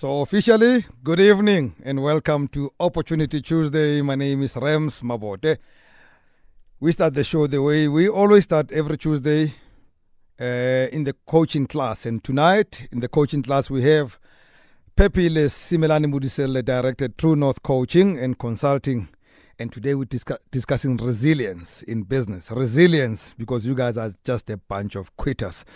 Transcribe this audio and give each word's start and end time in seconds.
So, 0.00 0.22
officially, 0.22 0.86
good 1.04 1.20
evening 1.20 1.74
and 1.84 2.02
welcome 2.02 2.48
to 2.48 2.70
Opportunity 2.80 3.42
Tuesday. 3.42 4.00
My 4.00 4.14
name 4.14 4.42
is 4.42 4.56
Rams 4.56 5.02
Mabote. 5.02 5.58
We 6.80 6.90
start 6.92 7.12
the 7.12 7.22
show 7.22 7.46
the 7.46 7.60
way 7.60 7.86
we 7.86 8.08
always 8.08 8.44
start 8.44 8.72
every 8.72 8.96
Tuesday 8.96 9.52
uh, 10.40 10.88
in 10.90 11.04
the 11.04 11.14
coaching 11.26 11.66
class. 11.66 12.06
And 12.06 12.24
tonight, 12.24 12.88
in 12.90 13.00
the 13.00 13.08
coaching 13.08 13.42
class, 13.42 13.68
we 13.68 13.82
have 13.82 14.18
Phephile 14.96 15.50
Simelani 15.50 16.06
Modiselle, 16.06 16.64
Director, 16.64 17.08
True 17.08 17.36
North 17.36 17.62
Coaching 17.62 18.18
and 18.18 18.38
Consulting. 18.38 19.10
And 19.58 19.70
today 19.70 19.94
we're 19.94 20.06
discuss- 20.06 20.40
discussing 20.50 20.96
resilience 20.96 21.82
in 21.82 22.04
business. 22.04 22.50
Resilience, 22.50 23.34
because 23.36 23.66
you 23.66 23.74
guys 23.74 23.98
are 23.98 24.14
just 24.24 24.48
a 24.48 24.56
bunch 24.56 24.96
of 24.96 25.14
quitters. 25.18 25.66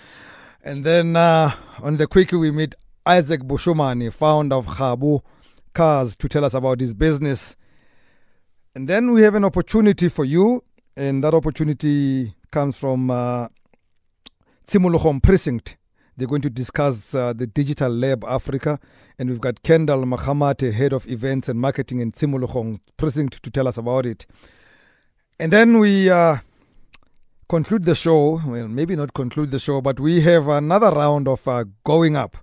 And 0.63 0.83
then 0.83 1.15
uh, 1.15 1.51
on 1.83 1.99
the 1.99 2.07
quickie, 2.07 2.37
we 2.37 2.51
meet 2.51 2.75
Isaac 3.07 3.43
Bushumani, 3.43 4.11
founder 4.11 4.57
of 4.57 4.67
Khabu 4.67 5.21
Cars, 5.75 6.17
to 6.17 6.29
tell 6.29 6.45
us 6.45 6.55
about 6.55 6.81
his 6.81 6.95
business. 6.95 7.55
And 8.75 8.89
then 8.89 9.13
we 9.13 9.23
have 9.23 9.35
an 9.35 9.45
opportunity 9.45 10.09
for 10.09 10.25
you, 10.25 10.65
and 10.97 11.23
that 11.23 11.35
opportunity 11.35 12.35
comes 12.51 12.77
from 12.77 13.11
uh, 13.11 13.49
Tshimologong 14.67 15.23
Precinct. 15.23 15.77
They're 16.17 16.29
going 16.29 16.43
to 16.43 16.51
discuss 16.51 17.15
uh, 17.15 17.35
the 17.35 17.47
Digital 17.47 17.93
Lab 17.93 18.25
Africa, 18.25 18.79
and 19.19 19.29
we've 19.29 19.41
got 19.41 19.63
Kendall 19.63 20.05
Mahamate, 20.05 20.73
head 20.73 20.93
of 20.95 21.07
events 21.07 21.49
and 21.49 21.61
marketing 21.61 22.01
in 22.01 22.13
Tshimologong 22.13 22.81
Precinct, 22.97 23.43
to 23.43 23.51
tell 23.51 23.69
us 23.69 23.77
about 23.77 24.07
it. 24.07 24.25
And 25.39 25.53
then 25.53 25.79
we 25.79 26.09
uh, 26.09 26.39
conclude 27.51 27.85
the 27.85 27.95
show. 27.95 28.41
Well, 28.47 28.69
maybe 28.69 28.97
not 28.97 29.13
conclude 29.13 29.51
the 29.51 29.59
show, 29.59 29.83
but 29.83 30.01
we 30.01 30.23
have 30.23 30.49
another 30.49 30.91
round 30.91 31.29
of 31.29 31.47
uh, 31.47 31.65
going 31.85 32.17
up. 32.17 32.39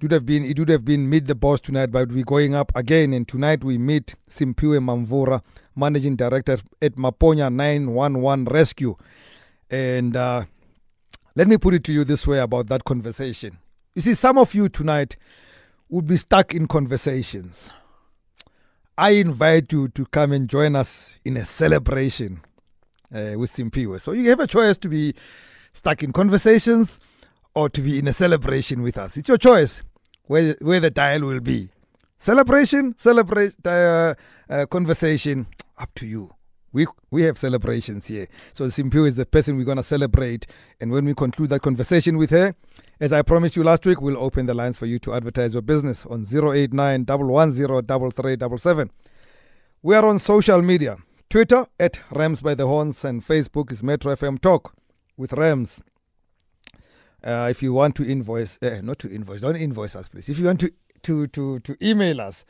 It 0.00 0.04
would 0.04 0.12
have 0.12 0.24
been 0.24 0.46
it 0.46 0.58
would 0.58 0.70
have 0.70 0.82
been 0.82 1.10
meet 1.10 1.26
the 1.26 1.34
boss 1.34 1.60
tonight, 1.60 1.90
but 1.92 2.08
we're 2.10 2.24
going 2.24 2.54
up 2.54 2.72
again. 2.74 3.12
And 3.12 3.28
tonight 3.28 3.62
we 3.62 3.76
meet 3.76 4.14
Simpiwe 4.30 4.80
Mamvura, 4.80 5.42
managing 5.76 6.16
director 6.16 6.56
at 6.80 6.94
Maponya 6.94 7.52
911 7.52 8.46
Rescue. 8.46 8.96
And 9.68 10.16
uh, 10.16 10.44
let 11.34 11.48
me 11.48 11.58
put 11.58 11.74
it 11.74 11.84
to 11.84 11.92
you 11.92 12.04
this 12.04 12.26
way 12.26 12.38
about 12.38 12.68
that 12.68 12.84
conversation. 12.84 13.58
You 13.94 14.00
see, 14.00 14.14
some 14.14 14.38
of 14.38 14.54
you 14.54 14.70
tonight 14.70 15.18
would 15.90 16.06
be 16.06 16.16
stuck 16.16 16.54
in 16.54 16.66
conversations. 16.66 17.70
I 18.96 19.10
invite 19.10 19.70
you 19.70 19.88
to 19.88 20.06
come 20.06 20.32
and 20.32 20.48
join 20.48 20.76
us 20.76 21.18
in 21.26 21.36
a 21.36 21.44
celebration 21.44 22.40
uh, 23.14 23.34
with 23.36 23.52
Simpiwe. 23.52 24.00
So 24.00 24.12
you 24.12 24.30
have 24.30 24.40
a 24.40 24.46
choice 24.46 24.78
to 24.78 24.88
be 24.88 25.14
stuck 25.74 26.02
in 26.02 26.12
conversations 26.12 27.00
or 27.54 27.68
to 27.68 27.82
be 27.82 27.98
in 27.98 28.08
a 28.08 28.14
celebration 28.14 28.80
with 28.80 28.96
us. 28.96 29.18
It's 29.18 29.28
your 29.28 29.36
choice 29.36 29.84
where, 30.30 30.54
where 30.60 30.78
the 30.78 30.90
dial 30.92 31.22
will 31.22 31.40
be. 31.40 31.68
Celebration, 32.16 32.94
celebrate, 32.96 33.52
uh, 33.64 34.14
uh, 34.48 34.64
conversation, 34.66 35.48
up 35.76 35.92
to 35.96 36.06
you. 36.06 36.30
We, 36.72 36.86
we 37.10 37.22
have 37.22 37.36
celebrations 37.36 38.06
here. 38.06 38.28
So 38.52 38.66
Simpiwe 38.66 39.08
is 39.08 39.16
the 39.16 39.26
person 39.26 39.56
we're 39.56 39.64
going 39.64 39.78
to 39.78 39.82
celebrate. 39.82 40.46
And 40.80 40.92
when 40.92 41.04
we 41.04 41.14
conclude 41.14 41.50
that 41.50 41.62
conversation 41.62 42.16
with 42.16 42.30
her, 42.30 42.54
as 43.00 43.12
I 43.12 43.22
promised 43.22 43.56
you 43.56 43.64
last 43.64 43.84
week, 43.84 44.00
we'll 44.00 44.22
open 44.22 44.46
the 44.46 44.54
lines 44.54 44.76
for 44.76 44.86
you 44.86 45.00
to 45.00 45.14
advertise 45.14 45.54
your 45.54 45.62
business 45.62 46.06
on 46.06 46.24
089 46.24 47.06
110 47.06 48.90
We 49.82 49.96
are 49.96 50.06
on 50.06 50.20
social 50.20 50.62
media. 50.62 50.96
Twitter 51.28 51.66
at 51.80 51.98
Rams 52.12 52.40
by 52.40 52.54
the 52.54 52.68
Horns 52.68 53.04
and 53.04 53.26
Facebook 53.26 53.72
is 53.72 53.82
Metro 53.82 54.14
FM 54.14 54.40
Talk 54.40 54.74
with 55.16 55.32
Rams. 55.32 55.82
Uh, 57.22 57.48
if 57.50 57.62
you 57.62 57.72
want 57.72 57.94
to 57.96 58.08
invoice, 58.08 58.58
uh, 58.62 58.80
not 58.82 58.98
to 59.00 59.12
invoice, 59.12 59.42
don't 59.42 59.56
invoice 59.56 59.94
us, 59.96 60.08
please. 60.08 60.28
If 60.28 60.38
you 60.38 60.46
want 60.46 60.60
to 60.60 60.72
to 61.02 61.26
to, 61.28 61.60
to 61.60 61.76
email 61.82 62.20
us, 62.20 62.44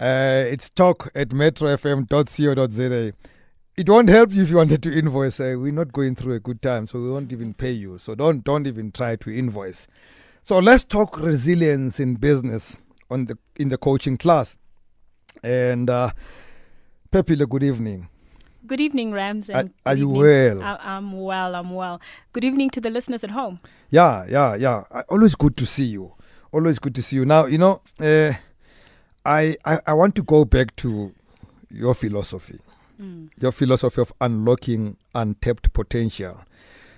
uh, 0.00 0.44
it's 0.48 0.70
talk 0.70 1.10
at 1.14 1.30
metrofm.co.za. 1.30 3.12
It 3.76 3.88
won't 3.90 4.08
help 4.08 4.32
you 4.32 4.42
if 4.42 4.48
you 4.48 4.56
wanted 4.56 4.82
to 4.84 4.98
invoice. 4.98 5.38
Uh, 5.38 5.56
we're 5.58 5.72
not 5.72 5.92
going 5.92 6.14
through 6.14 6.34
a 6.34 6.40
good 6.40 6.62
time, 6.62 6.86
so 6.86 6.98
we 6.98 7.10
won't 7.10 7.30
even 7.32 7.52
pay 7.52 7.72
you. 7.72 7.98
So 7.98 8.14
don't 8.14 8.42
don't 8.42 8.66
even 8.66 8.90
try 8.92 9.16
to 9.16 9.30
invoice. 9.30 9.86
So 10.42 10.58
let's 10.58 10.84
talk 10.84 11.18
resilience 11.18 12.00
in 12.00 12.14
business 12.14 12.78
on 13.10 13.26
the 13.26 13.36
in 13.56 13.68
the 13.68 13.78
coaching 13.78 14.16
class. 14.16 14.56
And 15.42 15.90
uh, 15.90 16.10
good 17.10 17.62
evening. 17.62 18.08
Good 18.66 18.80
evening, 18.80 19.12
Rams. 19.12 19.48
Are- 19.50 19.58
And 19.60 19.70
are 19.84 19.94
good 19.94 20.00
you 20.00 20.08
well? 20.08 20.62
I, 20.62 20.76
I'm 20.96 21.12
well. 21.12 21.54
I'm 21.54 21.70
well. 21.70 22.00
Good 22.32 22.44
evening 22.44 22.70
to 22.70 22.80
the 22.80 22.90
listeners 22.90 23.22
at 23.24 23.30
home. 23.30 23.60
Yeah, 23.90 24.26
yeah, 24.28 24.56
yeah. 24.56 24.84
Always 25.08 25.34
good 25.34 25.56
to 25.58 25.66
see 25.66 25.84
you. 25.84 26.12
Always 26.52 26.78
good 26.78 26.94
to 26.96 27.02
see 27.02 27.16
you. 27.16 27.24
Now, 27.24 27.46
you 27.46 27.58
know, 27.58 27.80
uh, 28.00 28.32
I, 29.24 29.56
I 29.64 29.78
I 29.86 29.92
want 29.94 30.14
to 30.16 30.22
go 30.22 30.44
back 30.44 30.74
to 30.76 31.12
your 31.70 31.94
philosophy, 31.94 32.58
Mm. 33.00 33.28
your 33.38 33.52
philosophy 33.52 34.00
of 34.00 34.12
unlocking 34.22 34.96
untapped 35.14 35.72
potential 35.74 36.38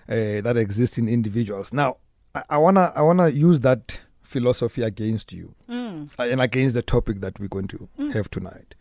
uh, 0.09 0.41
that 0.43 0.57
exists 0.57 0.97
in 0.97 1.09
individuals. 1.09 1.73
Now, 1.73 1.97
I, 2.35 2.43
I 2.51 2.59
wanna 2.59 2.93
I 2.95 3.03
wanna 3.03 3.29
use 3.31 3.61
that 3.61 3.99
philosophy 4.23 4.83
against 4.83 5.33
you 5.33 5.55
Mm. 5.69 6.09
uh, 6.19 6.23
and 6.23 6.41
against 6.41 6.75
the 6.75 6.83
topic 6.83 7.21
that 7.21 7.41
we're 7.41 7.49
going 7.49 7.67
to 7.69 7.89
Mm. 7.99 8.13
have 8.15 8.31
tonight. 8.31 8.75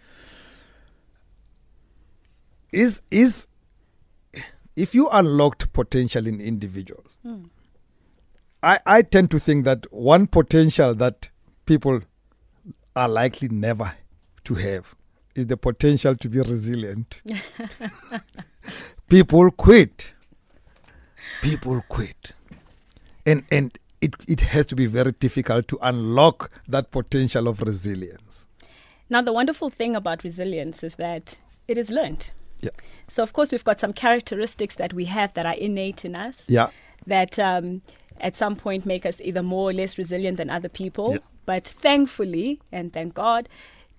Is 2.72 3.02
is 3.12 3.48
if 4.76 4.94
you 4.94 5.10
unlocked 5.10 5.74
potential 5.74 6.28
in 6.28 6.40
individuals, 6.42 7.18
Mm. 7.26 7.50
I, 8.64 8.80
I 8.86 9.02
tend 9.04 9.30
to 9.32 9.40
think 9.40 9.66
that 9.66 9.86
one 9.94 10.26
potential 10.28 10.96
that 10.96 11.30
people 11.66 12.02
are 12.96 13.08
likely 13.08 13.50
never 13.50 13.94
to 14.46 14.56
have 14.56 14.96
is 15.36 15.46
the 15.48 15.58
potential 15.58 16.16
to 16.16 16.28
be 16.28 16.40
resilient. 16.40 17.22
people 19.10 19.52
quit. 19.52 20.14
People 21.42 21.84
quit. 21.88 22.34
And 23.26 23.44
and 23.52 23.78
it, 24.02 24.16
it 24.28 24.42
has 24.42 24.66
to 24.68 24.76
be 24.76 24.86
very 24.88 25.12
difficult 25.12 25.68
to 25.68 25.78
unlock 25.82 26.52
that 26.68 26.92
potential 26.92 27.48
of 27.48 27.62
resilience. 27.62 28.48
Now, 29.10 29.22
the 29.22 29.34
wonderful 29.34 29.70
thing 29.70 29.96
about 29.96 30.24
resilience 30.24 30.84
is 30.84 30.96
that 30.96 31.38
it 31.68 31.78
is 31.78 31.90
learned. 31.90 32.32
Yeah. 32.62 32.72
So, 33.08 33.24
of 33.24 33.34
course, 33.34 33.52
we've 33.52 33.64
got 33.64 33.80
some 33.80 33.94
characteristics 33.94 34.76
that 34.76 34.94
we 34.94 35.06
have 35.06 35.34
that 35.36 35.46
are 35.46 35.54
innate 35.56 36.04
in 36.06 36.16
us 36.16 36.44
Yeah. 36.48 36.70
that 37.06 37.38
um, 37.40 37.82
at 38.20 38.36
some 38.36 38.56
point 38.56 38.86
make 38.86 39.06
us 39.06 39.22
either 39.22 39.44
more 39.44 39.70
or 39.70 39.74
less 39.74 39.98
resilient 39.98 40.38
than 40.38 40.50
other 40.50 40.70
people. 40.70 41.14
Yeah. 41.14 41.20
But 41.46 41.66
thankfully, 41.68 42.60
and 42.72 42.92
thank 42.92 43.14
God, 43.14 43.48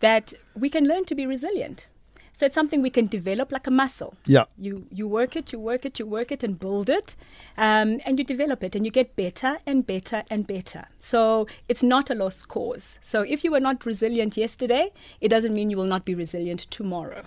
that 0.00 0.34
we 0.54 0.68
can 0.68 0.86
learn 0.86 1.04
to 1.06 1.14
be 1.14 1.24
resilient. 1.26 1.86
So, 2.34 2.46
it's 2.46 2.54
something 2.54 2.82
we 2.82 2.90
can 2.90 3.06
develop 3.08 3.50
like 3.50 3.66
a 3.66 3.70
muscle. 3.70 4.14
Yeah. 4.26 4.44
you 4.56 4.86
you 4.92 5.08
work 5.08 5.34
it 5.34 5.52
you 5.52 5.58
work 5.58 5.84
it 5.84 5.98
you 5.98 6.06
work 6.06 6.30
it 6.30 6.44
and 6.44 6.56
build 6.58 6.88
it 6.88 7.16
um, 7.56 7.98
and 8.06 8.16
you 8.18 8.24
develop 8.24 8.62
it 8.62 8.76
and 8.76 8.84
you 8.84 8.92
get 8.92 9.16
better 9.16 9.58
and 9.66 9.84
better 9.86 10.22
and 10.30 10.46
better 10.46 10.84
so 11.00 11.46
it's 11.68 11.82
not 11.82 12.10
a 12.10 12.14
lost 12.14 12.46
cause 12.48 12.98
so 13.02 13.22
if 13.22 13.42
you 13.44 13.50
were 13.50 13.60
not 13.68 13.84
resilient 13.86 14.36
yesterday 14.36 14.90
it 15.20 15.28
doesn't 15.30 15.52
mean 15.54 15.68
you 15.70 15.76
will 15.76 15.92
not 15.96 16.04
be 16.04 16.14
resilient 16.14 16.60
tomorrow 16.70 17.22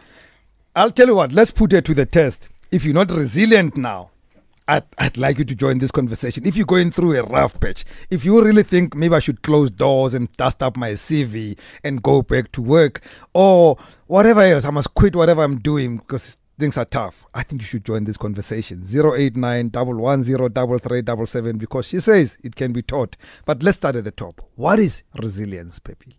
I'll 0.73 0.91
tell 0.91 1.07
you 1.07 1.15
what, 1.15 1.33
let's 1.33 1.51
put 1.51 1.73
it 1.73 1.83
to 1.85 1.93
the 1.93 2.05
test. 2.05 2.47
If 2.71 2.85
you're 2.85 2.93
not 2.93 3.11
resilient 3.11 3.75
now, 3.75 4.11
I'd, 4.69 4.85
I'd 4.97 5.17
like 5.17 5.37
you 5.37 5.43
to 5.43 5.53
join 5.53 5.79
this 5.79 5.91
conversation. 5.91 6.45
If 6.45 6.55
you're 6.55 6.65
going 6.65 6.91
through 6.91 7.17
a 7.19 7.23
rough 7.23 7.59
patch, 7.59 7.83
if 8.09 8.23
you 8.23 8.41
really 8.41 8.63
think 8.63 8.95
maybe 8.95 9.13
I 9.13 9.19
should 9.19 9.41
close 9.41 9.69
doors 9.69 10.13
and 10.13 10.31
dust 10.37 10.63
up 10.63 10.77
my 10.77 10.91
CV 10.91 11.59
and 11.83 12.01
go 12.01 12.21
back 12.21 12.53
to 12.53 12.61
work, 12.61 13.01
or 13.33 13.75
whatever 14.07 14.39
else, 14.39 14.63
I 14.63 14.69
must 14.69 14.93
quit 14.93 15.13
whatever 15.13 15.43
I'm 15.43 15.59
doing 15.59 15.97
because 15.97 16.37
things 16.57 16.77
are 16.77 16.85
tough, 16.85 17.25
I 17.33 17.43
think 17.43 17.61
you 17.61 17.67
should 17.67 17.83
join 17.83 18.05
this 18.05 18.15
conversation. 18.15 18.81
089 18.81 19.71
110 19.71 21.57
because 21.57 21.85
she 21.85 21.99
says 21.99 22.37
it 22.45 22.55
can 22.55 22.71
be 22.71 22.81
taught. 22.81 23.17
But 23.43 23.61
let's 23.61 23.75
start 23.75 23.97
at 23.97 24.05
the 24.05 24.11
top. 24.11 24.39
What 24.55 24.79
is 24.79 25.03
resilience, 25.15 25.79
Pepe? 25.79 26.15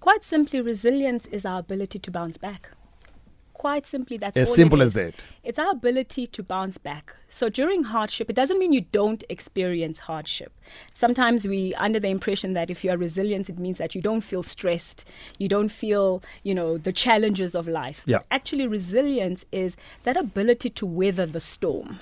quite 0.00 0.24
simply 0.24 0.60
resilience 0.60 1.26
is 1.26 1.44
our 1.44 1.58
ability 1.58 1.98
to 1.98 2.10
bounce 2.10 2.38
back 2.38 2.70
quite 3.58 3.86
simply 3.86 4.16
that's 4.16 4.36
As 4.36 4.54
simple 4.54 4.80
as 4.80 4.94
that. 4.94 5.14
It's 5.44 5.58
our 5.58 5.72
ability 5.72 6.26
to 6.28 6.42
bounce 6.42 6.78
back. 6.78 7.14
So 7.28 7.48
during 7.48 7.82
hardship, 7.84 8.30
it 8.30 8.36
doesn't 8.36 8.58
mean 8.58 8.72
you 8.72 8.80
don't 8.80 9.22
experience 9.28 9.98
hardship. 10.00 10.52
Sometimes 10.94 11.46
we 11.46 11.74
under 11.74 12.00
the 12.00 12.08
impression 12.08 12.54
that 12.54 12.70
if 12.70 12.84
you 12.84 12.90
are 12.90 12.96
resilient, 12.96 13.50
it 13.50 13.58
means 13.58 13.78
that 13.78 13.94
you 13.94 14.00
don't 14.00 14.22
feel 14.22 14.42
stressed, 14.42 15.04
you 15.38 15.48
don't 15.48 15.68
feel, 15.68 16.22
you 16.42 16.54
know, 16.54 16.78
the 16.78 16.92
challenges 16.92 17.54
of 17.54 17.68
life. 17.68 18.02
Yeah. 18.06 18.20
Actually, 18.30 18.66
resilience 18.66 19.44
is 19.52 19.76
that 20.04 20.16
ability 20.16 20.70
to 20.70 20.86
weather 20.86 21.26
the 21.26 21.40
storm. 21.40 22.00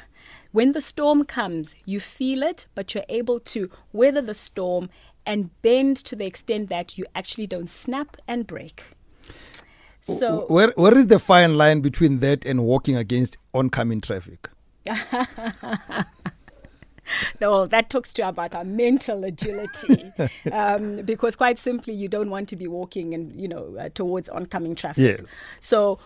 When 0.53 0.73
the 0.73 0.81
storm 0.81 1.25
comes, 1.25 1.75
you 1.85 2.00
feel 2.00 2.43
it, 2.43 2.67
but 2.75 2.94
you're 2.94 3.05
able 3.08 3.41
to 3.41 3.70
weather 3.93 4.23
the 4.23 4.35
storm 4.35 4.88
and 5.26 5.50
bend 5.61 5.97
to 5.99 6.17
the 6.17 6.25
extent 6.25 6.69
that 6.69 6.97
you 6.97 7.05
actually 7.14 7.47
don't 7.47 7.69
snap 7.69 8.17
and 8.29 8.47
break. 8.47 8.95
So 10.06 10.47
where 10.49 10.73
where 10.76 10.97
is 10.97 11.08
the 11.08 11.19
fine 11.19 11.56
line 11.56 11.81
between 11.81 12.20
that 12.20 12.47
and 12.47 12.64
walking 12.64 12.97
against 12.97 13.38
oncoming 13.53 14.00
traffic? 14.00 14.49
no, 17.41 17.67
that 17.67 17.91
talks 17.91 18.12
to 18.14 18.29
about 18.29 18.55
our 18.55 18.64
mental 18.64 19.25
agility, 19.25 20.12
um, 20.53 21.03
because 21.03 21.35
quite 21.35 21.58
simply, 21.58 21.93
you 21.93 22.08
don't 22.08 22.31
want 22.31 22.49
to 22.50 22.56
be 22.56 22.69
walking 22.69 23.14
and 23.14 23.38
you 23.38 23.49
know 23.49 23.76
uh, 23.79 23.88
towards 23.94 24.29
oncoming 24.29 24.76
traffic. 24.76 25.19
Yes. 25.19 25.35
So, 25.61 25.99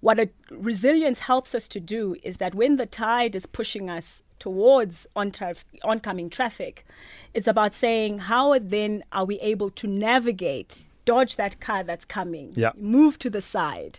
what 0.00 0.20
a 0.20 0.28
resilience 0.50 1.20
helps 1.20 1.54
us 1.54 1.68
to 1.68 1.80
do 1.80 2.16
is 2.22 2.36
that 2.36 2.54
when 2.54 2.76
the 2.76 2.86
tide 2.86 3.34
is 3.34 3.46
pushing 3.46 3.90
us 3.90 4.22
towards 4.38 5.04
on 5.16 5.32
traf- 5.32 5.64
oncoming 5.82 6.30
traffic, 6.30 6.86
it's 7.34 7.48
about 7.48 7.74
saying 7.74 8.18
how 8.20 8.56
then 8.60 9.02
are 9.10 9.24
we 9.24 9.40
able 9.40 9.70
to 9.70 9.88
navigate 9.88 10.84
dodge 11.12 11.32
that 11.42 11.54
car 11.66 11.80
that's 11.90 12.06
coming, 12.18 12.48
Yeah. 12.64 12.72
move 12.96 13.12
to 13.24 13.28
the 13.36 13.40
side. 13.56 13.94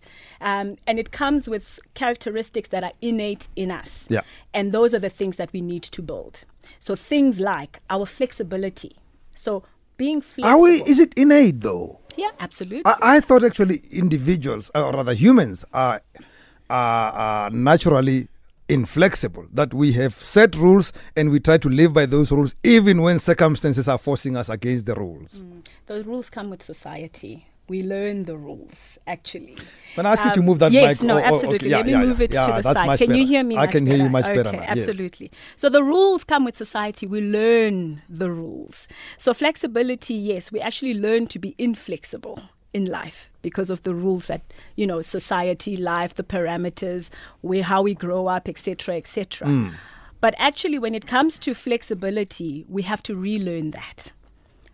Um, 0.49 0.67
and 0.87 0.95
it 1.03 1.09
comes 1.21 1.41
with 1.53 1.65
characteristics 2.01 2.69
that 2.69 2.83
are 2.83 2.95
innate 3.01 3.45
in 3.55 3.69
us. 3.81 3.91
Yeah. 4.09 4.21
And 4.53 4.71
those 4.71 4.93
are 4.95 5.01
the 5.07 5.13
things 5.19 5.35
that 5.37 5.49
we 5.55 5.61
need 5.61 5.83
to 5.97 6.01
build. 6.01 6.35
So 6.79 6.95
things 6.95 7.39
like 7.39 7.73
our 7.89 8.05
flexibility. 8.05 8.93
So 9.35 9.63
being 9.97 10.21
flexible. 10.21 10.49
Are 10.49 10.59
we? 10.65 10.71
Is 10.91 10.99
it 10.99 11.11
innate 11.23 11.59
though? 11.61 11.99
yeah, 12.17 12.31
absolutely. 12.39 12.85
I, 12.85 13.15
I 13.15 13.19
thought 13.27 13.43
actually 13.43 13.77
individuals, 13.91 14.69
or 14.75 14.91
rather 14.99 15.13
humans, 15.25 15.65
are, 15.73 16.01
are, 16.69 17.11
are 17.11 17.49
naturally 17.49 18.27
inflexible. 18.69 19.45
That 19.53 19.73
we 19.73 19.91
have 19.93 20.13
set 20.13 20.55
rules 20.55 20.93
and 21.15 21.31
we 21.31 21.39
try 21.39 21.57
to 21.57 21.69
live 21.69 21.93
by 21.93 22.05
those 22.05 22.31
rules, 22.31 22.55
even 22.63 23.01
when 23.01 23.19
circumstances 23.19 23.87
are 23.87 23.97
forcing 23.97 24.37
us 24.37 24.49
against 24.49 24.85
the 24.85 24.95
rules. 24.95 25.43
the 25.87 26.03
rules 26.03 26.29
come 26.29 26.49
with 26.49 26.63
society. 26.63 27.45
We 27.67 27.83
learn 27.83 28.25
the 28.25 28.35
rules, 28.35 28.97
actually. 29.05 29.55
Can 29.93 30.07
I 30.07 30.13
ask 30.13 30.23
you 30.23 30.31
to 30.33 30.39
Um, 30.39 30.45
move 30.47 30.57
that 30.59 30.71
yes, 30.71 31.01
mic? 31.01 31.07
no, 31.07 31.13
Oh, 31.13 31.17
oh, 31.17 31.19
okay. 31.21 31.27
absolutely. 31.35 31.69
Yeah, 31.69 31.77
Let 31.77 31.85
me 31.85 31.91
yeah, 31.91 32.03
move 32.03 32.19
yeah. 32.19 32.23
it 32.25 32.31
to 32.31 32.61
the 32.63 32.73
side. 32.73 32.97
Can 32.97 33.13
you 33.13 33.27
hear 33.27 33.43
me? 33.43 33.57
I 33.57 33.67
can 33.67 33.85
hear 33.85 33.95
you 33.97 34.09
better? 34.09 34.09
much 34.09 34.25
better 34.25 34.49
Okay, 34.49 34.57
now, 34.57 34.63
yes. 34.63 34.71
absolutely. 34.87 35.31
So 35.55 35.69
the 35.69 35.83
rules 35.83 36.23
come 36.23 36.45
with 36.45 36.55
society. 36.57 37.05
We 37.05 37.21
learn 37.21 38.01
the 38.09 38.31
rules. 38.31 38.87
So 39.19 39.35
flexibility, 39.35 40.15
yes, 40.15 40.51
we 40.51 40.59
actually 40.61 40.95
learn 40.95 41.27
to 41.27 41.37
be 41.37 41.53
inflexible 41.59 42.39
in 42.73 42.85
life 42.85 43.29
because 43.41 43.69
of 43.69 43.83
the 43.83 43.93
rules 43.93 44.27
that 44.27 44.41
you 44.75 44.85
know 44.85 45.01
society, 45.01 45.75
life, 45.77 46.15
the 46.15 46.23
parameters, 46.23 47.09
where 47.41 47.63
how 47.63 47.81
we 47.81 47.93
grow 47.93 48.27
up, 48.27 48.47
etc., 48.47 48.97
etc. 48.97 49.47
Mm. 49.47 49.73
But 50.21 50.35
actually, 50.37 50.79
when 50.79 50.95
it 50.95 51.07
comes 51.07 51.39
to 51.39 51.53
flexibility, 51.53 52.65
we 52.67 52.81
have 52.83 53.01
to 53.03 53.15
relearn 53.15 53.71
that 53.71 54.11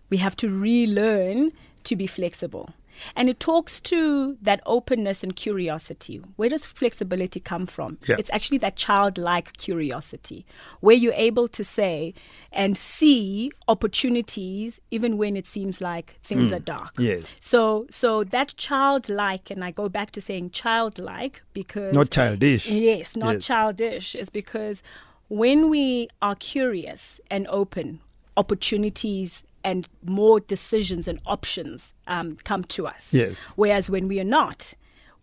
we 0.09 0.17
have 0.17 0.35
to 0.37 0.49
relearn 0.49 1.51
to 1.83 1.95
be 1.95 2.07
flexible. 2.07 2.69
And 3.15 3.29
it 3.29 3.39
talks 3.39 3.79
to 3.81 4.37
that 4.41 4.61
openness 4.65 5.23
and 5.23 5.35
curiosity. 5.35 6.21
Where 6.35 6.49
does 6.49 6.65
flexibility 6.65 7.39
come 7.39 7.65
from? 7.65 7.97
Yeah. 8.07 8.15
It's 8.19 8.29
actually 8.31 8.59
that 8.59 8.75
childlike 8.75 9.57
curiosity, 9.57 10.45
where 10.79 10.95
you're 10.95 11.13
able 11.13 11.47
to 11.49 11.63
say 11.63 12.13
and 12.51 12.77
see 12.77 13.51
opportunities 13.67 14.79
even 14.89 15.17
when 15.17 15.35
it 15.35 15.45
seems 15.45 15.81
like 15.81 16.17
things 16.23 16.49
hmm. 16.49 16.55
are 16.55 16.59
dark. 16.59 16.93
Yes. 16.97 17.37
So 17.41 17.85
so 17.89 18.23
that 18.23 18.55
childlike, 18.57 19.51
and 19.51 19.63
I 19.63 19.71
go 19.71 19.89
back 19.89 20.11
to 20.11 20.21
saying 20.21 20.51
childlike 20.51 21.41
because 21.53 21.93
Not 21.93 22.09
childish. 22.11 22.69
Yes, 22.69 23.15
not 23.15 23.35
Yes. 23.35 23.45
childish, 23.45 24.15
is 24.15 24.29
because 24.29 24.81
when 25.27 25.69
we 25.69 26.07
are 26.21 26.35
curious 26.35 27.19
and 27.29 27.47
open, 27.49 27.99
opportunities 28.37 29.43
and 29.65 29.89
more 30.03 30.39
decisions 30.39 31.07
and 31.07 31.19
options 31.25 31.93
um, 32.07 32.37
come 32.43 32.63
to 32.65 32.85
us. 32.85 33.11
Yes. 33.11 33.51
Whereas 33.55 33.89
when 33.89 34.07
we 34.07 34.19
are 34.19 34.31
not, 34.39 34.75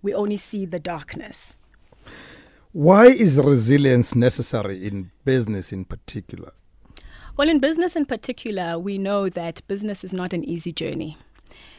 we 0.03 0.13
only 0.13 0.37
see 0.37 0.67
the 0.67 0.81
darkness. 0.81 1.55
Why 2.73 3.07
is 3.07 3.39
resilience 3.39 4.17
necessary 4.17 4.85
in 4.85 5.13
business 5.25 5.73
in 5.73 5.85
particular? 5.85 6.53
Well, 7.37 7.49
in 7.49 7.61
business 7.61 7.95
in 7.95 8.05
particular, 8.05 8.79
we 8.79 8.99
know 8.99 9.29
that 9.29 9.67
business 9.69 10.03
is 10.03 10.13
not 10.13 10.33
an 10.33 10.45
easy 10.45 10.73
journey. 10.73 11.17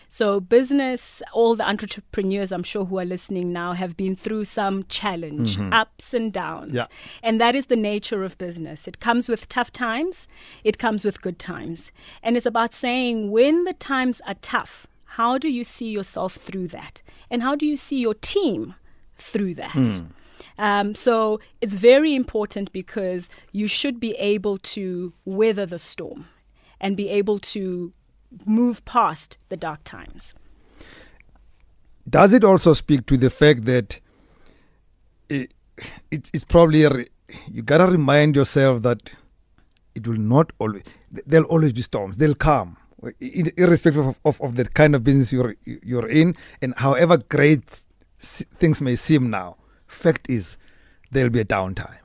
So, 0.09 0.39
business, 0.39 1.23
all 1.33 1.55
the 1.55 1.67
entrepreneurs 1.67 2.51
I'm 2.51 2.61
sure 2.61 2.85
who 2.85 2.99
are 2.99 3.05
listening 3.05 3.51
now 3.51 3.73
have 3.73 3.97
been 3.97 4.15
through 4.15 4.45
some 4.45 4.85
challenge, 4.87 5.57
ups 5.71 6.13
and 6.13 6.31
downs. 6.31 6.73
Yeah. 6.73 6.85
And 7.23 7.41
that 7.41 7.55
is 7.55 7.65
the 7.65 7.75
nature 7.75 8.23
of 8.23 8.37
business. 8.37 8.87
It 8.87 8.99
comes 8.99 9.27
with 9.27 9.49
tough 9.49 9.71
times, 9.71 10.27
it 10.63 10.77
comes 10.77 11.03
with 11.03 11.21
good 11.21 11.39
times. 11.39 11.91
And 12.21 12.37
it's 12.37 12.45
about 12.45 12.75
saying 12.75 13.31
when 13.31 13.63
the 13.63 13.73
times 13.73 14.21
are 14.27 14.35
tough, 14.35 14.85
how 15.17 15.39
do 15.39 15.49
you 15.49 15.63
see 15.63 15.89
yourself 15.89 16.35
through 16.35 16.67
that? 16.69 17.01
And 17.31 17.41
how 17.41 17.55
do 17.55 17.65
you 17.65 17.75
see 17.75 17.97
your 17.97 18.13
team 18.13 18.75
through 19.17 19.55
that? 19.55 19.75
Um, 20.57 20.93
so 20.93 21.39
it's 21.61 21.73
very 21.73 22.13
important 22.13 22.71
because 22.71 23.29
you 23.51 23.67
should 23.67 23.99
be 23.99 24.11
able 24.19 24.57
to 24.59 25.13
weather 25.25 25.65
the 25.65 25.79
storm 25.79 26.27
and 26.79 26.95
be 26.95 27.09
able 27.09 27.39
to 27.39 27.93
move 28.45 28.83
past 28.85 29.37
the 29.49 29.57
dark 29.57 29.83
times. 29.83 30.33
Does 32.09 32.33
it 32.33 32.43
also 32.43 32.73
speak 32.73 33.05
to 33.07 33.17
the 33.17 33.29
fact 33.29 33.65
that 33.65 33.99
eh, 35.29 35.45
it, 35.45 35.53
it, 36.11 36.31
it's 36.33 36.43
probably 36.43 36.85
re, 36.85 37.07
you 37.47 37.61
gotta 37.61 37.85
remind 37.85 38.35
yourself 38.35 38.81
that 38.83 39.11
it 39.95 40.07
will 40.07 40.17
not 40.17 40.51
always 40.59 40.83
there'll 41.09 41.45
always 41.47 41.73
be 41.73 41.81
storms. 41.81 42.17
They'll 42.17 42.35
come. 42.35 42.77
Irrespective 43.19 44.05
of, 44.07 44.19
of, 44.23 44.41
of 44.41 44.55
the 44.55 44.65
kind 44.65 44.95
of 44.95 45.03
business 45.03 45.33
you're 45.33 45.55
you're 45.65 46.07
in 46.07 46.35
and 46.61 46.73
however 46.77 47.17
great 47.17 47.83
things 48.19 48.79
may 48.79 48.95
seem 48.95 49.29
now 49.29 49.57
fact 49.87 50.29
is 50.29 50.57
there'll 51.11 51.29
be 51.29 51.41
a 51.41 51.45
downtime 51.45 52.02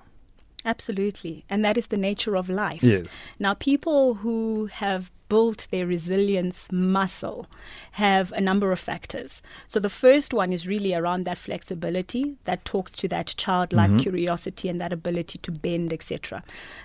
Absolutely. 0.65 1.45
And 1.49 1.65
that 1.65 1.79
is 1.79 1.87
the 1.87 1.97
nature 1.97 2.37
of 2.37 2.49
life. 2.49 2.83
Yes. 2.83 3.17
Now, 3.39 3.55
people 3.55 4.15
who 4.15 4.67
have 4.67 5.11
built 5.29 5.69
their 5.71 5.87
resilience 5.87 6.69
muscle 6.73 7.47
have 7.93 8.33
a 8.33 8.41
number 8.41 8.73
of 8.73 8.81
factors. 8.81 9.43
So, 9.67 9.79
the 9.79 9.91
first 9.91 10.35
one 10.35 10.53
is 10.53 10.67
really 10.67 10.95
around 10.95 11.25
that 11.25 11.39
flexibility 11.39 12.37
that 12.45 12.65
talks 12.65 12.93
to 12.93 13.09
that 13.09 13.35
childlike 13.37 13.91
mm-hmm. 13.91 14.01
curiosity 14.01 14.69
and 14.69 14.81
that 14.81 14.93
ability 14.93 15.39
to 15.39 15.53
bend, 15.53 15.93
etc. 15.93 16.43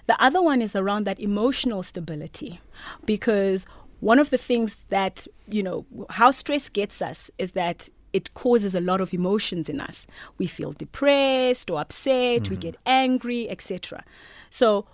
The 0.07 0.21
other 0.23 0.41
one 0.41 0.61
is 0.61 0.75
around 0.75 1.05
that 1.05 1.19
emotional 1.19 1.83
stability 1.83 2.59
because 3.05 3.65
one 4.01 4.19
of 4.19 4.29
the 4.29 4.37
things 4.37 4.77
that, 4.89 5.25
you 5.47 5.63
know, 5.63 5.85
how 6.09 6.31
stress 6.31 6.67
gets 6.69 7.01
us 7.01 7.31
is 7.37 7.53
that 7.53 7.89
it 8.13 8.33
causes 8.35 8.75
a 8.75 8.79
lot 8.79 9.01
of 9.01 9.13
emotions 9.13 9.67
in 9.67 9.81
us. 9.81 10.07
We 10.37 10.47
feel 10.47 10.71
depressed 10.71 11.69
or 11.69 11.81
upset, 11.81 12.49
we 12.49 12.55
mm-hmm. 12.55 12.59
get 12.59 12.77
angry, 12.85 13.49
etc. 13.49 14.03
So, 14.49 14.85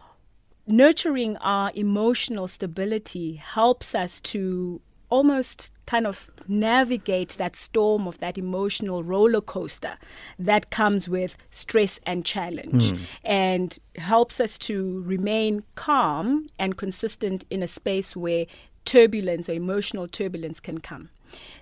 nurturing 0.65 1.37
our 1.37 1.71
emotional 1.75 2.47
stability 2.47 3.35
helps 3.35 3.93
us 3.93 4.21
to 4.21 4.81
almost 5.09 5.69
kind 5.89 6.05
of 6.05 6.29
navigate 6.47 7.29
that 7.39 7.55
storm 7.55 8.07
of 8.07 8.19
that 8.19 8.37
emotional 8.37 9.03
roller 9.03 9.41
coaster 9.41 9.97
that 10.37 10.69
comes 10.69 11.09
with 11.09 11.35
stress 11.49 11.99
and 12.05 12.23
challenge 12.23 12.91
mm. 12.91 12.99
and 13.23 13.79
helps 13.95 14.39
us 14.39 14.59
to 14.59 15.01
remain 15.07 15.63
calm 15.73 16.45
and 16.59 16.77
consistent 16.77 17.43
in 17.49 17.63
a 17.63 17.67
space 17.67 18.15
where 18.15 18.45
turbulence 18.89 19.47
or 19.47 19.53
emotional 19.53 20.07
turbulence 20.07 20.59
can 20.59 20.79
come. 20.79 21.09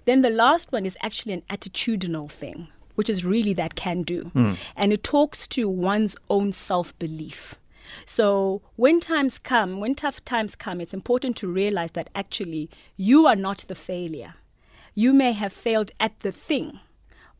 Then 0.05 0.21
the 0.21 0.29
last 0.29 0.71
one 0.71 0.85
is 0.85 0.97
actually 1.01 1.33
an 1.33 1.43
attitudinal 1.49 2.31
thing, 2.31 2.69
which 2.95 3.09
is 3.09 3.25
really 3.25 3.53
that 3.55 3.75
can 3.75 4.03
do. 4.03 4.31
Hmm. 4.31 4.53
And 4.77 4.93
it 4.93 5.03
talks 5.03 5.45
to 5.49 5.67
one's 5.67 6.15
own 6.29 6.53
self 6.53 6.97
belief. 6.99 7.55
So 8.05 8.61
when 8.77 9.01
times 9.01 9.39
come, 9.39 9.79
when 9.81 9.93
tough 9.95 10.23
times 10.23 10.55
come, 10.55 10.79
it's 10.79 10.93
important 10.93 11.35
to 11.37 11.47
realize 11.47 11.91
that 11.91 12.09
actually 12.15 12.69
you 12.95 13.27
are 13.27 13.35
not 13.35 13.65
the 13.67 13.75
failure. 13.75 14.35
You 14.95 15.13
may 15.13 15.33
have 15.33 15.53
failed 15.53 15.91
at 15.99 16.19
the 16.21 16.31
thing, 16.31 16.79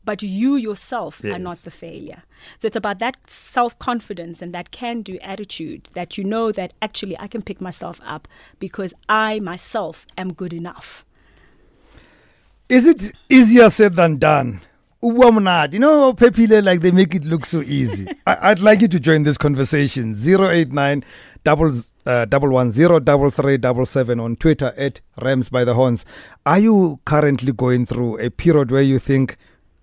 but 0.04 0.22
you 0.22 0.56
yourself 0.56 1.22
are 1.24 1.38
not 1.38 1.58
the 1.58 1.70
failure. 1.70 2.22
So 2.60 2.66
it's 2.66 2.76
about 2.76 2.98
that 3.00 3.16
self 3.28 3.78
confidence 3.78 4.40
and 4.42 4.52
that 4.54 4.70
can 4.70 5.02
do 5.02 5.18
attitude 5.22 5.88
that 5.94 6.16
you 6.16 6.24
know 6.24 6.52
that 6.52 6.72
actually 6.80 7.18
I 7.18 7.26
can 7.26 7.42
pick 7.42 7.60
myself 7.60 8.00
up 8.04 8.26
because 8.58 8.94
I 9.08 9.40
myself 9.40 10.06
am 10.16 10.32
good 10.32 10.52
enough. 10.52 11.04
is 12.68 12.84
it 12.86 13.12
easier 13.30 13.70
said 13.70 13.94
than 13.94 14.18
done 14.18 14.60
Ubuwa 15.02 15.30
mnandi. 15.32 15.74
you 15.74 15.78
know 15.78 16.12
phephile 16.12 16.62
like 16.62 16.80
they 16.80 16.90
make 16.90 17.14
it 17.14 17.24
look 17.24 17.46
so 17.46 17.62
easy 17.62 18.06
I, 18.26 18.50
i'd 18.50 18.58
like 18.58 18.80
you 18.82 18.88
to 18.88 19.00
join 19.00 19.22
this 19.22 19.38
conversation 19.38 20.14
089 20.14 21.04
double 21.44 21.72
uh, 22.04 22.24
double 22.26 22.50
one 22.50 22.70
zero 22.70 22.98
double 23.00 23.30
three 23.30 23.56
double 23.56 23.86
seven 23.86 24.20
on 24.20 24.36
twitter 24.36 24.74
at 24.76 25.00
rams 25.22 25.48
by 25.48 25.64
the 25.64 25.74
horns 25.74 26.04
are 26.44 26.58
you 26.58 27.00
currently 27.06 27.52
going 27.52 27.86
through 27.86 28.18
a 28.18 28.28
period 28.30 28.70
where 28.70 28.82
you 28.82 28.98
think 28.98 29.36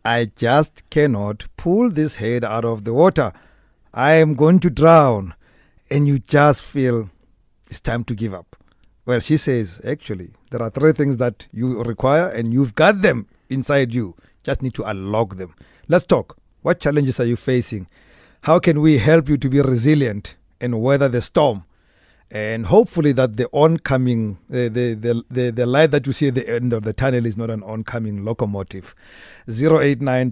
i 0.05 0.25
just 0.35 0.89
cannot 0.89 1.45
pull 1.57 1.89
this 1.89 2.15
head 2.15 2.43
out 2.43 2.63
of 2.63 2.83
the 2.83 2.93
water 2.93 3.33
i 3.93 4.11
am 4.13 4.33
going 4.33 4.59
to 4.59 4.69
drown 4.69 5.33
and 5.89 6.07
you 6.07 6.19
just 6.19 6.63
feel 6.63 7.09
it's 7.69 7.79
time 7.79 8.03
to 8.03 8.15
give 8.15 8.33
up 8.33 8.55
well, 9.05 9.19
she 9.19 9.37
says, 9.37 9.79
actually, 9.85 10.31
there 10.49 10.63
are 10.63 10.71
three 10.71 10.91
things 10.91 11.17
that 11.17 11.45
you 11.53 11.83
require, 11.83 12.27
and 12.27 12.51
you've 12.51 12.73
got 12.73 13.03
them 13.03 13.27
inside 13.49 13.93
you. 13.93 14.15
Just 14.43 14.63
need 14.63 14.73
to 14.75 14.83
unlock 14.83 15.37
them. 15.37 15.53
Let's 15.87 16.05
talk. 16.05 16.37
What 16.63 16.79
challenges 16.79 17.19
are 17.19 17.25
you 17.25 17.35
facing? 17.35 17.85
How 18.41 18.57
can 18.57 18.81
we 18.81 18.97
help 18.97 19.29
you 19.29 19.37
to 19.37 19.47
be 19.47 19.61
resilient 19.61 20.35
and 20.59 20.81
weather 20.81 21.07
the 21.07 21.21
storm? 21.21 21.65
And 22.31 22.65
hopefully 22.65 23.11
that 23.13 23.37
the 23.37 23.47
oncoming 23.53 24.39
the, 24.49 24.67
the 24.67 24.93
the 24.95 25.23
the 25.29 25.51
the 25.51 25.65
light 25.65 25.91
that 25.91 26.07
you 26.07 26.13
see 26.13 26.27
at 26.29 26.35
the 26.35 26.49
end 26.49 26.73
of 26.73 26.83
the 26.83 26.91
tunnel 26.91 27.25
is 27.25 27.37
not 27.37 27.49
an 27.49 27.63
oncoming 27.63 28.25
locomotive. 28.25 28.95
089 29.47 30.31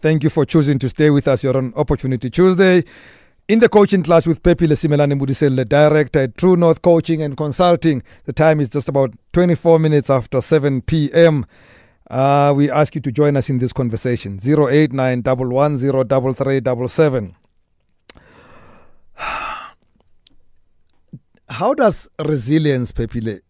thank 0.00 0.22
you 0.24 0.30
for 0.30 0.44
choosing 0.44 0.78
to 0.78 0.88
stay 0.88 1.10
with 1.10 1.28
us. 1.28 1.42
You're 1.44 1.56
on 1.56 1.72
opportunity 1.76 2.30
tuesday. 2.30 2.84
In 3.48 3.60
the 3.60 3.68
coaching 3.68 4.02
class 4.02 4.26
with 4.26 4.42
Pepi 4.42 4.66
Simelani 4.66 5.18
Modiselle, 5.18 5.66
director 5.66 6.20
at 6.20 6.36
True 6.36 6.54
North 6.54 6.82
Coaching 6.82 7.22
and 7.22 7.34
Consulting. 7.34 8.02
The 8.24 8.34
time 8.34 8.60
is 8.60 8.68
just 8.68 8.90
about 8.90 9.14
24 9.32 9.78
minutes 9.78 10.10
after 10.10 10.42
7 10.42 10.82
p.m. 10.82 11.46
Uh, 12.10 12.52
we 12.54 12.70
ask 12.70 12.94
you 12.94 13.00
to 13.00 13.10
join 13.10 13.38
us 13.38 13.48
in 13.48 13.56
this 13.56 13.72
conversation. 13.72 14.38
089 14.38 15.22
How 21.48 21.74
does 21.74 22.08
resilience, 22.18 22.92
Phephile, 22.92 23.40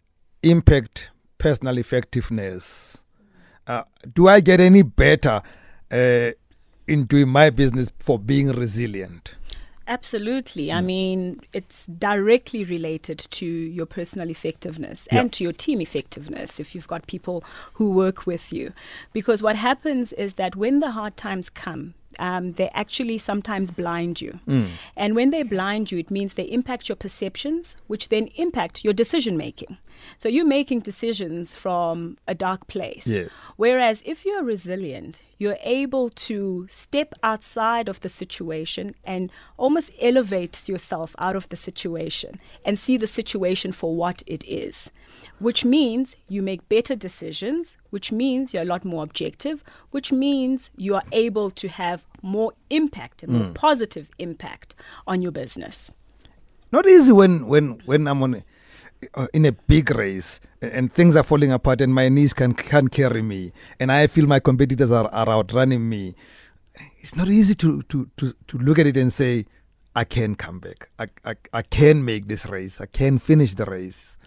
impact 0.43 1.11
personal 1.37 1.79
effectiveness? 1.79 3.05
Uh, 3.67 3.83
do 4.15 4.29
I 4.29 4.41
get 4.41 4.61
any 4.61 4.83
better 4.83 5.43
uh, 5.91 6.31
in 6.87 7.05
doing 7.05 7.29
my 7.29 7.51
business 7.51 7.91
for 7.99 8.19
being 8.19 8.49
resilient? 8.53 9.35
Absolutely. 9.89 10.71
I 10.71 10.83
mean, 10.83 11.41
it's 11.55 11.87
directly 11.87 12.63
related 12.63 13.19
to 13.31 13.47
your 13.47 13.87
personal 13.87 14.29
effectiveness 14.29 15.09
and 15.11 15.33
to 15.33 15.43
your 15.43 15.55
team 15.55 15.81
effectiveness 15.81 16.61
if 16.61 16.75
you've 16.75 16.87
got 16.87 17.07
people 17.07 17.43
who 17.73 17.93
work 17.93 18.27
with 18.27 18.53
you. 18.53 18.75
Because 19.15 19.43
what 19.43 19.57
happens 19.57 20.13
is 20.13 20.35
that 20.35 20.55
when 20.57 20.81
the 20.81 20.91
hard 20.91 21.17
times 21.17 21.49
come, 21.49 21.95
um, 22.19 22.53
they 22.53 22.69
actually 22.75 23.19
sometimes 23.19 23.71
blind 23.71 24.21
you. 24.21 24.41
Mm. 24.47 24.69
And 24.97 25.15
when 25.15 25.31
they 25.31 25.43
blind 25.43 25.93
you, 25.93 25.99
it 25.99 26.11
means 26.11 26.35
they 26.35 26.45
impact 26.45 26.89
your 26.89 26.97
perceptions, 26.97 27.77
which 27.87 28.09
then 28.09 28.29
impact 28.37 28.85
your 28.85 28.93
decision 28.93 29.37
making. 29.37 29.79
So 30.17 30.29
you're 30.29 30.45
making 30.47 30.81
decisions 30.81 31.55
from 31.55 32.19
a 32.27 32.35
dark 32.35 32.67
place. 32.67 33.07
Yes. 33.07 33.53
Whereas 33.57 34.03
if 34.05 34.25
you're 34.25 34.45
resilient, 34.45 35.23
you're 35.39 35.59
able 35.63 36.09
to 36.11 36.67
step 36.71 37.15
outside 37.23 37.89
of 37.89 38.01
the 38.01 38.09
situation 38.09 38.95
and 39.05 39.31
almost 39.57 39.93
elevate 40.01 40.69
yourself 40.69 41.15
out 41.19 41.37
of 41.37 41.49
the 41.49 41.57
situation 41.57 42.41
and 42.65 42.79
see 42.79 42.97
the 42.97 43.07
situation 43.07 43.73
for 43.73 43.95
what 43.95 44.23
it 44.27 44.45
is, 44.45 44.91
which 45.39 45.65
means 45.65 46.17
you 46.29 46.43
make 46.43 46.69
better 46.69 46.97
decisions, 46.97 47.77
which 47.91 48.11
means 48.11 48.53
you're 48.53 48.63
a 48.63 48.67
lot 48.67 48.85
more 48.85 49.05
objective, 49.05 49.63
which 49.91 50.11
means 50.11 50.71
you 50.77 50.95
are 50.95 51.05
able 51.13 51.51
to 51.51 51.69
have 51.69 52.05
more 52.23 52.53
impact, 52.71 53.23
a 53.23 53.31
more 53.31 53.49
mm. 53.49 53.55
positive 53.55 54.09
impact 54.19 54.75
on 55.07 55.23
your 55.23 55.33
business. 55.33 55.91
Not 56.71 56.87
easy 56.87 57.13
when 57.13 57.47
when 57.47 57.81
when 57.87 58.07
I'm 58.07 58.23
on 58.23 58.43
uh, 59.15 59.27
in 59.33 59.47
a 59.47 59.53
big 59.53 59.91
race 59.91 60.41
and 60.61 60.93
things 60.93 61.17
are 61.17 61.23
falling 61.23 61.53
apart 61.53 61.81
and 61.81 61.95
my 61.95 62.09
knees 62.09 62.35
can 62.35 62.53
can't 62.55 62.91
carry 62.91 63.23
me 63.23 63.53
and 63.81 63.93
I 63.93 64.07
feel 64.07 64.27
my 64.27 64.41
competitors 64.41 64.91
are, 64.91 65.09
are 65.13 65.29
outrunning 65.29 65.89
me. 65.89 66.15
It's 66.99 67.17
not 67.17 67.29
easy 67.29 67.55
to, 67.57 67.83
to, 67.83 68.11
to, 68.17 68.35
to 68.49 68.59
look 68.59 68.79
at 68.79 68.87
it 68.87 68.97
and 68.97 69.13
say, 69.13 69.47
I 69.97 70.05
can 70.05 70.35
come 70.35 70.59
back. 70.59 70.91
I, 70.99 71.07
I, 71.25 71.35
I 71.53 71.63
can 71.63 72.05
make 72.05 72.29
this 72.29 72.47
race. 72.47 72.81
I 72.81 72.87
can 72.87 73.19
finish 73.19 73.55
the 73.55 73.65
race. 73.65 74.18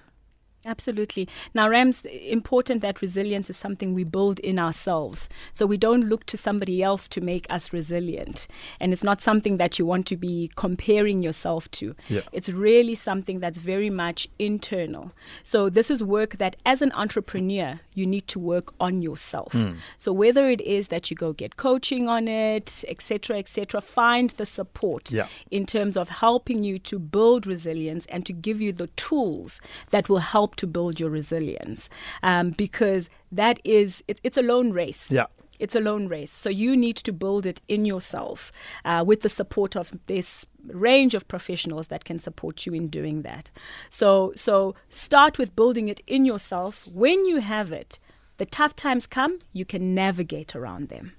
Absolutely. 0.64 1.28
Now, 1.56 1.68
Rams, 1.68 2.04
important 2.06 2.82
that 2.84 3.02
resilience 3.02 3.50
is 3.50 3.58
something 3.58 3.96
we 3.96 4.04
build 4.04 4.40
in 4.40 4.60
ourselves. 4.60 5.28
So 5.54 5.66
we 5.66 5.78
don't 5.78 6.08
look 6.08 6.26
to 6.28 6.38
somebody 6.38 6.84
else 6.84 7.08
to 7.10 7.22
make 7.22 7.48
us 7.50 7.74
resilient. 7.74 8.48
And 8.80 8.94
it's 8.94 9.04
not 9.04 9.22
something 9.22 9.58
that 9.58 9.80
you 9.80 9.88
want 9.88 10.06
to 10.08 10.18
be 10.18 10.52
comparing 10.56 11.24
yourself 11.24 11.70
to. 11.72 11.96
Yeah. 12.10 12.22
It's 12.32 12.50
really 12.50 12.94
something 12.94 13.40
that's 13.40 13.58
very 13.58 13.90
much 13.90 14.28
internal. 14.38 15.14
So 15.42 15.68
this 15.68 15.90
is 15.90 16.04
work 16.04 16.38
that, 16.38 16.56
as 16.64 16.84
an 16.84 16.92
entrepreneur, 16.92 17.80
you 17.96 18.06
need 18.06 18.28
to 18.28 18.40
work 18.40 18.74
on 18.80 19.02
yourself. 19.02 19.54
Mm. 19.54 19.78
So 19.98 20.14
whether 20.14 20.48
it 20.48 20.62
is 20.62 20.90
that 20.90 21.10
you 21.10 21.18
go 21.18 21.34
get 21.34 21.58
coaching 21.58 22.08
on 22.08 22.28
it, 22.28 22.84
etc., 22.88 23.40
etc., 23.40 23.82
find 23.82 24.30
the 24.32 24.46
support 24.46 25.12
yeah. 25.12 25.28
in 25.50 25.66
terms 25.66 25.98
of 25.98 26.10
helping 26.10 26.64
you 26.64 26.78
to 26.80 27.00
build 27.00 27.48
resilience 27.48 28.06
and 28.10 28.26
to 28.28 28.34
give 28.34 28.62
you 28.62 28.72
the 28.72 28.88
tools 28.88 29.60
that 29.90 30.08
will 30.08 30.20
help 30.20 30.51
help 30.52 30.56
to 30.58 30.68
build 30.68 31.00
your 31.00 31.10
resilience 31.10 31.90
um, 32.24 32.52
because 32.58 33.10
that 33.32 33.60
is 33.64 34.04
it, 34.08 34.20
it's 34.24 34.38
a 34.38 34.42
lone 34.42 34.74
race. 34.74 35.10
Yeah. 35.10 35.28
It's 35.60 35.76
a 35.76 35.80
lone 35.80 36.08
race. 36.08 36.32
So 36.32 36.50
you 36.50 36.76
need 36.76 36.98
to 36.98 37.14
build 37.14 37.46
it 37.46 37.62
in 37.68 37.86
yourself 37.86 38.52
uh, 38.84 39.04
with 39.06 39.22
the 39.22 39.30
support 39.30 39.76
of 39.76 39.92
this 40.08 40.46
range 40.74 41.16
of 41.16 41.28
professionals 41.28 41.88
that 41.88 42.04
can 42.04 42.20
support 42.20 42.66
you 42.66 42.74
in 42.74 42.88
doing 42.90 43.22
that. 43.22 43.52
So 43.90 44.34
so 44.36 44.76
start 44.90 45.38
with 45.38 45.56
building 45.56 45.90
it 45.90 46.02
in 46.08 46.26
yourself. 46.26 46.88
When 46.94 47.26
you 47.26 47.42
have 47.42 47.72
it, 47.72 48.00
the 48.38 48.46
tough 48.46 48.74
times 48.76 49.08
come, 49.08 49.38
you 49.54 49.66
can 49.66 49.94
navigate 49.96 50.56
around 50.56 50.90
them. 50.90 51.12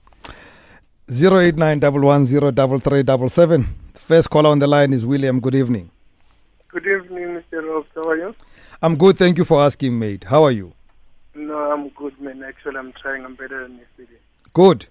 089 1.09 1.81
First 3.95 4.31
caller 4.31 4.51
on 4.51 4.59
the 4.59 4.67
line 4.67 4.93
is 4.93 5.05
William. 5.07 5.41
Good 5.41 5.55
evening. 5.55 5.91
Good 6.73 6.87
evening, 6.87 7.27
Mr. 7.37 7.63
Rob. 7.69 7.85
How 7.95 8.09
are 8.11 8.17
you? 8.17 8.35
I'm 8.85 8.97
good. 8.97 9.17
Thank 9.17 9.39
you 9.39 9.45
for 9.45 9.63
asking, 9.63 9.97
mate. 9.97 10.25
How 10.25 10.43
are 10.43 10.51
you? 10.51 10.73
No, 11.37 11.57
I'm 11.71 11.91
good, 11.91 12.21
man. 12.21 12.43
Actually, 12.43 12.79
I'm 12.79 12.93
trying. 13.01 13.25
I'm 13.25 13.37
better 13.37 13.63
than 13.63 13.79
yesterday. 13.79 14.19
Good. 14.53 14.87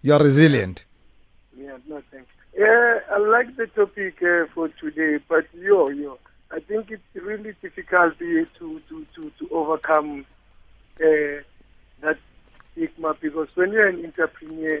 You 0.00 0.14
are 0.14 0.22
resilient. 0.22 0.86
Yeah, 1.54 1.76
no, 1.86 2.02
thanks. 2.10 2.30
Yeah, 2.56 3.00
I 3.12 3.18
like 3.18 3.54
the 3.56 3.66
topic 3.66 4.22
uh, 4.22 4.46
for 4.54 4.70
today, 4.80 5.22
but 5.28 5.44
yo, 5.52 5.88
yo, 5.88 6.18
I 6.50 6.60
think 6.60 6.90
it's 6.90 7.02
really 7.14 7.54
difficult 7.60 8.18
to 8.18 8.46
to 8.58 8.80
to 9.14 9.30
to 9.38 9.48
overcome 9.50 10.24
uh, 10.98 11.42
that 12.00 12.16
stigma 12.72 13.16
because 13.20 13.48
when 13.54 13.72
you're 13.72 13.88
an 13.88 14.02
entrepreneur, 14.02 14.80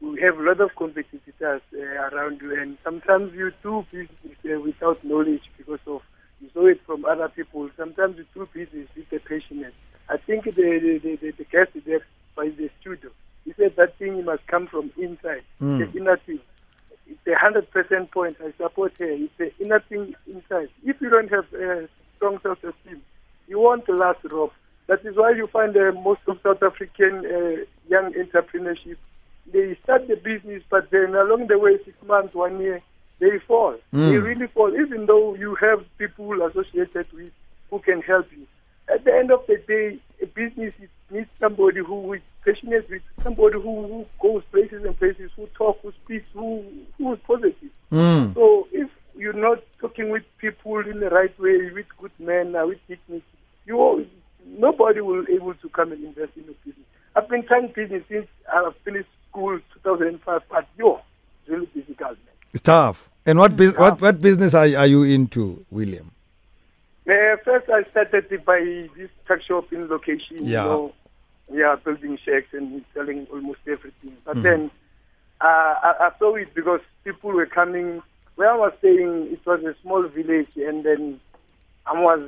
we 0.00 0.20
have 0.20 0.36
a 0.36 0.42
lot 0.42 0.60
of 0.60 0.74
competitors 0.74 1.62
uh, 1.72 1.78
around 1.78 2.40
you, 2.40 2.60
and 2.60 2.76
sometimes 2.82 3.32
you 3.34 3.52
do 3.62 3.86
business 3.92 4.36
uh, 4.52 4.60
without 4.60 5.04
knowledge 5.04 5.42
because 5.56 5.78
of 5.86 6.02
you 6.42 6.50
saw 6.52 6.66
it 6.66 6.80
from 6.84 7.04
other 7.04 7.28
people. 7.28 7.70
Sometimes 7.76 8.18
you 8.18 8.26
do 8.34 8.48
business 8.52 8.88
with 8.96 9.08
the 9.10 9.18
patient. 9.18 9.72
I 10.08 10.16
think 10.18 10.44
the 10.44 10.52
the, 10.52 11.00
the, 11.02 11.16
the, 11.16 11.30
the 11.30 11.44
guest 11.44 11.70
there 11.86 12.04
by 12.34 12.48
the 12.48 12.68
studio, 12.80 13.10
he 13.44 13.54
said 13.54 13.76
that 13.76 13.96
thing 13.98 14.24
must 14.24 14.46
come 14.46 14.66
from 14.66 14.90
inside, 14.96 15.42
mm. 15.60 15.78
the 15.78 15.98
inner 15.98 16.16
thing. 16.18 16.40
It's 17.06 17.26
a 17.26 17.34
hundred 17.34 17.70
percent 17.70 18.10
point. 18.10 18.36
I 18.40 18.52
support 18.56 18.94
her. 18.98 19.10
It's 19.10 19.32
the 19.38 19.52
inner 19.58 19.80
thing 19.80 20.14
inside. 20.26 20.68
If 20.84 21.00
you 21.00 21.10
don't 21.10 21.30
have 21.30 21.52
a 21.54 21.88
strong 22.16 22.38
self-esteem, 22.42 23.02
you 23.48 23.58
won't 23.60 23.88
last, 23.88 24.20
Rob. 24.30 24.50
That 24.88 25.04
is 25.06 25.16
why 25.16 25.32
you 25.32 25.46
find 25.46 25.76
uh, 25.76 25.92
most 25.92 26.20
of 26.26 26.38
South 26.42 26.62
African 26.62 27.24
uh, 27.24 27.64
young 27.88 28.12
entrepreneurship 28.14 28.96
they 29.50 29.76
start 29.82 30.08
the 30.08 30.16
business, 30.16 30.62
but 30.70 30.90
then 30.90 31.14
along 31.14 31.48
the 31.48 31.58
way, 31.58 31.78
six 31.84 31.96
months, 32.06 32.34
one 32.34 32.60
year, 32.60 32.80
they 33.22 33.38
fall. 33.46 33.76
Mm. 33.94 34.10
They 34.10 34.18
really 34.18 34.46
fall, 34.48 34.74
even 34.74 35.06
though 35.06 35.34
you 35.36 35.54
have 35.54 35.84
people 35.96 36.42
associated 36.42 37.06
with 37.12 37.32
who 37.70 37.78
can 37.78 38.02
help 38.02 38.26
you. 38.32 38.46
At 38.92 39.04
the 39.04 39.14
end 39.14 39.30
of 39.30 39.46
the 39.46 39.58
day, 39.58 39.98
a 40.20 40.26
business 40.26 40.74
needs 41.08 41.28
somebody 41.38 41.80
who 41.80 42.14
is 42.14 42.20
passionate 42.44 42.90
with 42.90 43.02
somebody 43.22 43.54
who, 43.54 43.86
who 43.86 44.06
goes 44.20 44.42
places 44.50 44.84
and 44.84 44.98
places, 44.98 45.30
who 45.36 45.46
talks, 45.54 45.80
who 45.82 45.92
speaks, 46.04 46.26
who 46.34 46.64
who 46.98 47.12
is 47.12 47.20
positive. 47.24 47.70
Mm. 47.92 48.34
So 48.34 48.66
if 48.72 48.90
you're 49.16 49.32
not 49.32 49.62
talking 49.80 50.10
with 50.10 50.24
people 50.38 50.80
in 50.80 50.98
the 50.98 51.10
right 51.10 51.38
way, 51.38 51.70
with 51.70 51.86
good 51.98 52.10
men, 52.18 52.56
uh, 52.56 52.66
with 52.66 52.78
dignity, 52.88 53.24
you 53.66 54.06
nobody 54.46 55.00
will 55.00 55.24
be 55.24 55.34
able 55.34 55.54
to 55.54 55.68
come 55.68 55.92
and 55.92 56.04
invest 56.04 56.32
in 56.36 56.46
the 56.46 56.54
business. 56.64 56.86
I've 57.14 57.28
been 57.28 57.46
trying 57.46 57.68
business 57.68 58.02
since 58.08 58.26
I 58.52 58.68
finished 58.84 59.08
school 59.30 59.60
2005, 59.74 60.42
but 60.50 60.66
yo, 60.76 61.00
it's 61.42 61.48
really 61.48 61.66
difficult. 61.66 62.18
Man. 62.18 62.34
It's 62.52 62.62
tough. 62.62 63.11
And 63.26 63.38
what 63.38 63.56
bus- 63.56 63.76
what 63.76 64.00
what 64.00 64.20
business 64.20 64.54
are, 64.54 64.66
are 64.76 64.86
you 64.86 65.02
into, 65.04 65.64
William? 65.70 66.10
Uh, 67.08 67.36
first, 67.44 67.68
I 67.70 67.82
started 67.90 68.44
by 68.44 68.60
this 68.96 69.10
truck 69.26 69.42
shop 69.42 69.72
in 69.72 69.88
location. 69.88 70.38
Yeah. 70.46 70.62
You 70.64 70.68
know, 70.70 70.92
yeah, 71.52 71.76
building 71.84 72.18
shacks 72.24 72.52
and 72.52 72.84
selling 72.94 73.26
almost 73.32 73.60
everything. 73.66 74.16
But 74.24 74.36
Mhm. 74.36 74.42
then 74.42 74.70
uh, 75.40 75.44
I, 75.88 75.94
I 76.00 76.10
saw 76.18 76.34
it 76.36 76.54
because 76.54 76.80
people 77.04 77.30
were 77.32 77.46
coming. 77.46 78.02
Where 78.36 78.50
I 78.50 78.56
was 78.56 78.72
staying, 78.78 79.28
it 79.32 79.44
was 79.44 79.62
a 79.62 79.74
small 79.82 80.02
village, 80.08 80.48
and 80.56 80.82
then 80.84 81.20
I 81.86 82.00
was 82.00 82.22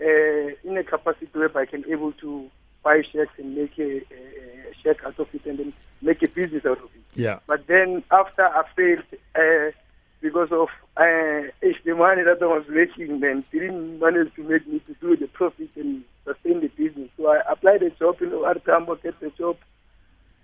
uh, 0.00 0.68
in 0.68 0.76
a 0.78 0.84
capacity 0.84 1.26
where 1.32 1.56
I 1.58 1.66
can 1.66 1.84
able 1.90 2.12
to 2.12 2.48
buy 2.84 3.02
shacks 3.12 3.32
and 3.38 3.56
make 3.56 3.78
a, 3.78 3.96
a 3.98 4.74
shack 4.82 5.04
out 5.04 5.18
of 5.18 5.28
it, 5.34 5.44
and 5.44 5.58
then 5.58 5.72
make 6.02 6.22
a 6.22 6.28
business 6.28 6.64
out 6.64 6.78
of 6.78 6.84
it. 6.84 7.02
Yeah. 7.14 7.40
But 7.46 7.66
then 7.66 8.02
after 8.10 8.46
I 8.46 8.62
failed, 8.76 9.02
uh, 9.34 9.72
because 10.20 10.48
of 10.52 10.68
uh, 10.96 11.48
the 11.84 11.94
money 11.96 12.22
that 12.22 12.38
I 12.42 12.46
was 12.46 12.64
making, 12.68 13.20
then 13.20 13.44
didn't 13.52 13.98
manage 13.98 14.34
to 14.36 14.42
make 14.42 14.66
me 14.66 14.80
to 14.80 14.94
do 15.00 15.16
the 15.16 15.26
profit 15.28 15.68
and 15.76 16.02
sustain 16.24 16.60
the 16.60 16.68
business. 16.68 17.08
So 17.16 17.28
I 17.28 17.40
applied 17.50 17.82
a 17.82 17.90
job 17.90 18.20
in 18.20 18.30
Artambo, 18.30 19.02
get 19.02 19.18
the 19.20 19.30
job. 19.30 19.56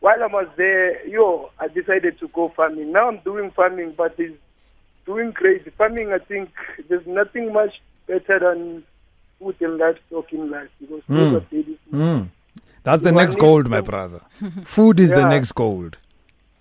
While 0.01 0.23
I 0.23 0.27
was 0.27 0.49
there, 0.57 1.07
yo, 1.07 1.51
I 1.59 1.69
decided 1.69 2.19
to 2.21 2.29
go 2.29 2.53
farming. 2.57 2.93
Now 2.93 3.09
I'm 3.09 3.19
doing 3.25 3.51
farming, 3.51 3.95
but 3.97 4.15
it's 4.19 4.37
doing 5.05 5.31
great. 5.33 5.73
Farming, 5.77 6.13
I 6.13 6.19
think 6.19 6.51
there's 6.89 7.07
nothing 7.07 7.53
much 7.53 7.81
better 8.07 8.39
than 8.39 8.85
food 9.39 9.57
and 9.61 9.79
livestock 9.79 10.33
in 10.33 10.51
life 10.51 10.69
because 10.81 11.03
Mm. 11.09 11.17
those 11.17 11.35
are 11.35 11.47
daily 11.51 11.79
food. 11.91 11.95
Mm. 12.01 12.29
That's 12.83 13.03
the 13.03 13.11
You 13.11 13.17
next 13.17 13.37
gold, 13.37 13.69
my 13.69 13.81
brother. 13.81 14.21
Food 14.65 15.01
is 15.01 15.11
the 15.11 15.29
next 15.29 15.53
gold. 15.53 15.99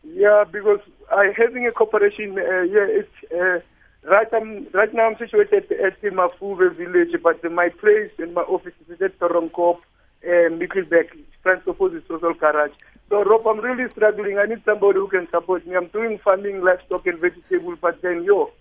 Yeah, 0.03 0.43
because 0.51 0.79
I 1.11 1.33
having 1.37 1.67
a 1.67 1.71
corporation. 1.71 2.37
Uh, 2.37 2.61
yeah, 2.61 2.87
it's 2.87 3.31
uh, 3.33 3.59
right. 4.09 4.27
I'm 4.33 4.67
right 4.73 4.93
now. 4.93 5.07
I'm 5.07 5.17
situated 5.17 5.71
at 5.71 6.01
Mafuve 6.01 6.75
village, 6.75 7.15
but 7.21 7.43
my 7.51 7.69
place 7.69 8.11
and 8.17 8.33
my 8.33 8.41
office 8.41 8.73
is 8.89 9.01
at 9.01 9.19
Toronkop, 9.19 9.79
uh, 10.27 10.49
France 11.43 11.61
opposite 11.67 12.07
social 12.07 12.33
garage. 12.33 12.71
So, 13.09 13.23
Rob, 13.23 13.45
I'm 13.47 13.59
really 13.59 13.89
struggling. 13.91 14.39
I 14.39 14.45
need 14.45 14.63
somebody 14.65 14.97
who 14.97 15.07
can 15.07 15.27
support 15.29 15.65
me. 15.67 15.75
I'm 15.75 15.87
doing 15.87 16.17
farming, 16.17 16.61
livestock, 16.61 17.05
and 17.05 17.19
vegetable, 17.19 17.75
but 17.79 18.01
then 18.01 18.23
yo, 18.23 18.51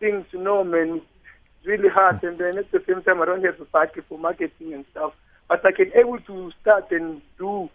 things, 0.00 0.26
you 0.32 0.42
know, 0.42 0.64
man, 0.64 1.00
it's 1.58 1.66
really 1.66 1.88
hard. 1.88 2.22
And 2.24 2.36
then 2.36 2.58
at 2.58 2.70
the 2.72 2.82
same 2.86 3.02
time, 3.02 3.22
I 3.22 3.26
don't 3.26 3.44
have 3.44 3.60
a 3.60 3.64
budget 3.64 4.04
for 4.08 4.18
marketing 4.18 4.74
and 4.74 4.84
stuff. 4.90 5.12
But 5.48 5.64
I 5.64 5.70
can 5.70 5.92
able 5.94 6.18
to 6.18 6.50
start 6.60 6.90
and 6.90 7.22
do 7.38 7.70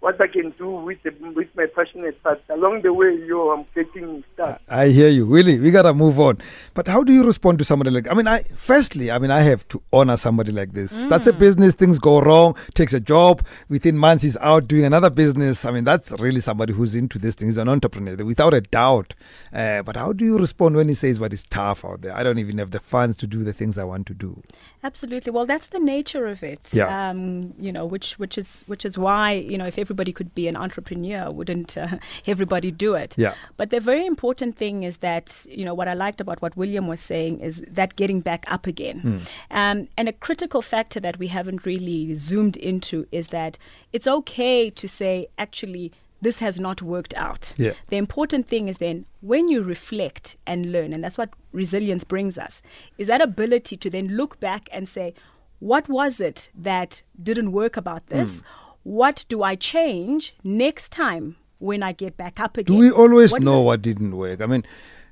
what 0.00 0.18
I 0.18 0.26
can 0.28 0.50
do 0.58 0.70
with 0.70 1.02
the, 1.02 1.10
with 1.34 1.48
my 1.54 1.66
passionate. 1.66 2.18
But 2.22 2.42
along 2.48 2.82
the 2.82 2.92
way, 2.92 3.14
yo, 3.26 3.50
I'm 3.50 3.66
getting 3.74 4.24
stuck. 4.34 4.60
I 4.68 4.88
hear 4.88 5.08
you. 5.08 5.26
Willie, 5.26 5.58
we 5.58 5.70
gotta 5.70 5.92
move 5.92 6.18
on. 6.18 6.38
But 6.72 6.88
how 6.88 7.02
do 7.02 7.12
you 7.12 7.22
respond 7.24 7.58
to 7.58 7.64
somebody 7.64 7.90
like 7.90 8.10
I 8.10 8.14
mean, 8.14 8.26
I 8.26 8.42
firstly, 8.56 9.10
I 9.10 9.18
mean 9.18 9.30
I 9.30 9.40
have 9.40 9.68
to 9.68 9.82
honor 9.92 10.16
somebody 10.16 10.52
like 10.52 10.72
this. 10.72 11.06
That's 11.06 11.26
a 11.26 11.32
business, 11.32 11.74
things 11.74 11.98
go 11.98 12.20
wrong, 12.20 12.56
takes 12.74 12.94
a 12.94 13.00
job, 13.00 13.44
within 13.68 13.98
months 13.98 14.22
he's 14.22 14.38
out 14.38 14.68
doing 14.68 14.84
another 14.84 15.10
business. 15.10 15.64
I 15.66 15.70
mean, 15.70 15.84
that's 15.84 16.12
really 16.12 16.40
somebody 16.40 16.72
who's 16.72 16.94
into 16.94 17.18
this 17.18 17.34
thing. 17.34 17.48
He's 17.48 17.58
an 17.58 17.68
entrepreneur, 17.68 18.16
without 18.24 18.54
a 18.54 18.62
doubt. 18.62 19.14
Uh, 19.52 19.82
but 19.82 19.96
how 19.96 20.12
do 20.14 20.24
you 20.24 20.38
respond 20.38 20.76
when 20.76 20.88
he 20.88 20.94
says 20.94 21.20
what 21.20 21.34
is 21.34 21.42
tough 21.44 21.84
out 21.84 22.00
there? 22.00 22.16
I 22.16 22.22
don't 22.22 22.38
even 22.38 22.56
have 22.58 22.70
the 22.70 22.80
funds 22.80 23.18
to 23.18 23.26
do 23.26 23.44
the 23.44 23.52
things 23.52 23.76
I 23.76 23.84
want 23.84 24.06
to 24.06 24.14
do. 24.14 24.42
Absolutely. 24.82 25.30
Well, 25.30 25.44
that's 25.44 25.66
the 25.66 25.78
nature 25.78 26.26
of 26.26 26.42
it. 26.42 26.70
Yeah. 26.72 27.10
Um, 27.10 27.52
you 27.58 27.70
know, 27.70 27.84
which 27.84 28.18
which 28.18 28.38
is 28.38 28.64
which 28.66 28.86
is 28.86 28.96
why 28.96 29.32
you 29.32 29.58
know 29.58 29.66
if 29.66 29.78
everybody 29.90 30.12
could 30.12 30.32
be 30.34 30.46
an 30.46 30.56
entrepreneur, 30.56 31.30
wouldn't 31.30 31.76
uh, 31.76 31.98
everybody 32.26 32.70
do 32.70 32.94
it? 32.94 33.16
Yeah. 33.18 33.34
But 33.56 33.70
the 33.70 33.80
very 33.80 34.06
important 34.06 34.56
thing 34.56 34.84
is 34.84 34.98
that 34.98 35.44
you 35.48 35.64
know 35.64 35.74
what 35.74 35.88
I 35.88 35.94
liked 35.94 36.20
about 36.20 36.40
what 36.40 36.56
William 36.56 36.86
was 36.86 37.00
saying 37.00 37.40
is 37.40 37.64
that 37.68 37.96
getting 37.96 38.20
back 38.20 38.44
up 38.46 38.66
again. 38.66 39.00
Hmm. 39.00 39.18
Um, 39.50 39.88
and 39.96 40.08
a 40.08 40.12
critical 40.12 40.62
factor 40.62 41.00
that 41.00 41.18
we 41.18 41.26
haven't 41.26 41.66
really 41.66 42.14
zoomed 42.14 42.56
into 42.56 43.06
is 43.10 43.28
that 43.28 43.58
it's 43.92 44.06
okay 44.06 44.70
to 44.70 44.86
say 44.88 45.26
actually 45.38 45.92
this 46.22 46.38
has 46.38 46.60
not 46.60 46.82
worked 46.82 47.14
out. 47.14 47.54
Yeah. 47.56 47.72
The 47.88 47.96
important 47.96 48.46
thing 48.46 48.68
is 48.68 48.78
then 48.78 49.06
when 49.22 49.48
you 49.48 49.62
reflect 49.62 50.36
and 50.46 50.70
learn, 50.70 50.92
and 50.92 51.02
that's 51.02 51.18
what 51.18 51.30
resilience 51.52 52.04
brings 52.04 52.38
us, 52.38 52.62
is 52.98 53.08
that 53.08 53.20
ability 53.22 53.76
to 53.78 53.90
then 53.90 54.08
look 54.08 54.38
back 54.38 54.68
and 54.70 54.88
say, 54.88 55.14
what 55.60 55.88
was 55.88 56.20
it 56.20 56.48
that 56.54 57.02
didn't 57.22 57.52
work 57.52 57.76
about 57.76 58.06
this? 58.08 58.42
What 58.82 59.24
do 59.28 59.42
I 59.42 59.56
change 59.56 60.34
next 60.42 60.90
time 60.90 61.36
when 61.58 61.82
I 61.82 61.92
get 61.92 62.16
back 62.16 62.40
up 62.40 62.56
again? 62.56 62.76
Do 62.76 62.80
we 62.80 62.90
always 62.90 63.32
What 63.32 63.42
know 63.42 63.60
what 63.60 63.82
didn't 63.82 64.16
work? 64.16 64.40
I 64.40 64.46
mean, 64.46 64.64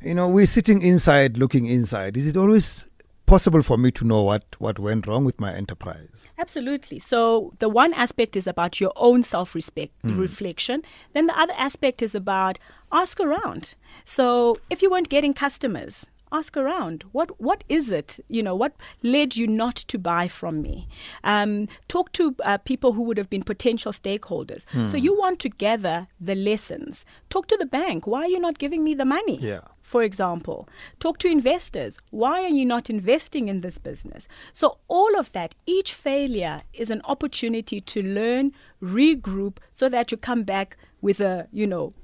you 0.02 0.14
know, 0.14 0.28
we're 0.28 0.46
sitting 0.46 0.82
inside 0.82 1.36
looking 1.38 1.66
inside. 1.66 2.16
Is 2.16 2.26
it 2.26 2.36
always 2.36 2.86
possible 3.26 3.62
for 3.62 3.76
me 3.76 3.90
to 3.90 4.04
know 4.06 4.22
what, 4.22 4.44
what 4.58 4.78
went 4.78 5.06
wrong 5.06 5.24
with 5.24 5.38
my 5.38 5.54
enterprise? 5.54 6.08
Absolutely. 6.38 6.98
So 6.98 7.52
the 7.58 7.68
one 7.68 7.92
aspect 7.92 8.36
is 8.36 8.46
about 8.46 8.80
your 8.80 8.92
own 8.96 9.22
self-respect 9.22 9.92
hmm. 10.02 10.18
reflection. 10.18 10.82
Then 11.12 11.26
the 11.26 11.38
other 11.38 11.52
aspect 11.56 12.02
is 12.02 12.14
about 12.14 12.58
ask 12.90 13.20
around. 13.20 13.74
So 14.04 14.58
if 14.70 14.80
you 14.80 14.90
weren't 14.90 15.10
getting 15.10 15.34
customers, 15.34 16.06
ask 16.32 16.56
around. 16.56 17.04
What 17.12 17.40
what 17.40 17.64
is 17.68 17.90
it? 17.90 18.18
You 18.28 18.42
know, 18.42 18.54
what 18.54 18.72
led 19.02 19.36
you 19.36 19.46
not 19.46 19.76
to 19.76 19.98
buy 19.98 20.28
from 20.28 20.62
me? 20.62 20.88
Um, 21.24 21.68
talk 21.88 22.12
to 22.12 22.34
uh, 22.44 22.58
people 22.58 22.92
who 22.92 23.02
would 23.02 23.18
have 23.18 23.30
been 23.30 23.42
potential 23.42 23.92
stakeholders. 23.92 24.64
So 24.90 24.96
you 24.96 25.16
want 25.18 25.38
to 25.40 25.48
gather 25.48 26.06
the 26.20 26.34
lessons. 26.34 27.04
Talk 27.30 27.46
to 27.48 27.56
the 27.56 27.66
bank. 27.66 28.06
Why 28.06 28.22
are 28.22 28.28
you 28.28 28.38
not 28.40 28.58
giving 28.58 28.84
me 28.84 28.94
the 28.94 29.04
money? 29.04 29.38
Yeah. 29.40 29.60
for 29.82 30.02
example. 30.02 30.68
Talk 31.00 31.16
to 31.18 31.28
investors. 31.28 31.98
Why 32.10 32.42
are 32.44 32.48
you 32.60 32.66
not 32.66 32.90
investing 32.90 33.48
in 33.48 33.62
this 33.62 33.78
business? 33.78 34.28
So, 34.52 34.76
all 34.88 35.18
of 35.18 35.32
that, 35.32 35.54
each 35.64 35.94
failure 35.94 36.60
is 36.74 36.90
an 36.90 37.00
opportunity 37.04 37.80
to 37.80 38.02
learn, 38.02 38.52
regroup, 38.82 39.56
so 39.72 39.88
that 39.88 40.10
you 40.12 40.18
come 40.18 40.42
back 40.42 40.76
with 41.00 41.20
a, 41.20 41.48
you 41.52 41.66
know, 41.66 41.94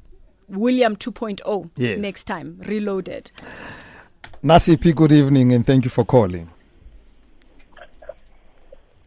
William 0.49 0.97
2.0 0.97 1.71
Yes. 1.77 1.99
next 1.99 2.25
time, 2.25 2.59
reloaded. 2.67 3.31
Nasipi, 4.45 4.95
good 4.95 5.11
evening 5.11 5.53
and 5.53 5.67
thank 5.67 5.85
you 5.85 5.91
for 5.91 6.05
calling. 6.05 6.51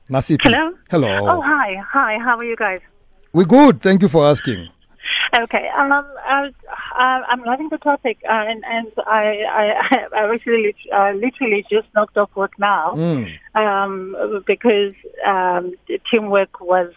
Nasipi. 0.10 0.42
Hello? 0.44 0.74
Hello. 0.90 1.30
Oh, 1.30 1.42
hi. 1.42 1.76
Hi, 1.94 2.18
how 2.18 2.38
are 2.38 2.44
you 2.44 2.56
guys? 2.56 2.80
We're 3.34 3.46
good. 3.46 3.80
Thank 3.82 4.02
you 4.02 4.08
for 4.08 4.26
asking. 4.26 4.68
Okay. 5.40 5.70
Um, 5.78 5.92
I, 5.92 6.50
I, 6.96 7.22
I'm 7.30 7.44
loving 7.44 7.70
the 7.70 7.78
topic, 7.78 8.18
uh, 8.28 8.32
and 8.32 8.64
and 8.66 8.92
I 9.06 9.44
I, 9.52 10.08
I 10.18 10.34
actually 10.34 10.74
uh, 10.92 11.12
literally 11.12 11.64
just 11.70 11.88
knocked 11.94 12.18
off 12.18 12.32
work 12.36 12.54
now 12.58 12.94
Mm. 12.96 13.38
um, 13.54 14.44
because 14.48 14.94
um, 15.24 15.76
teamwork 16.10 16.60
was 16.62 16.92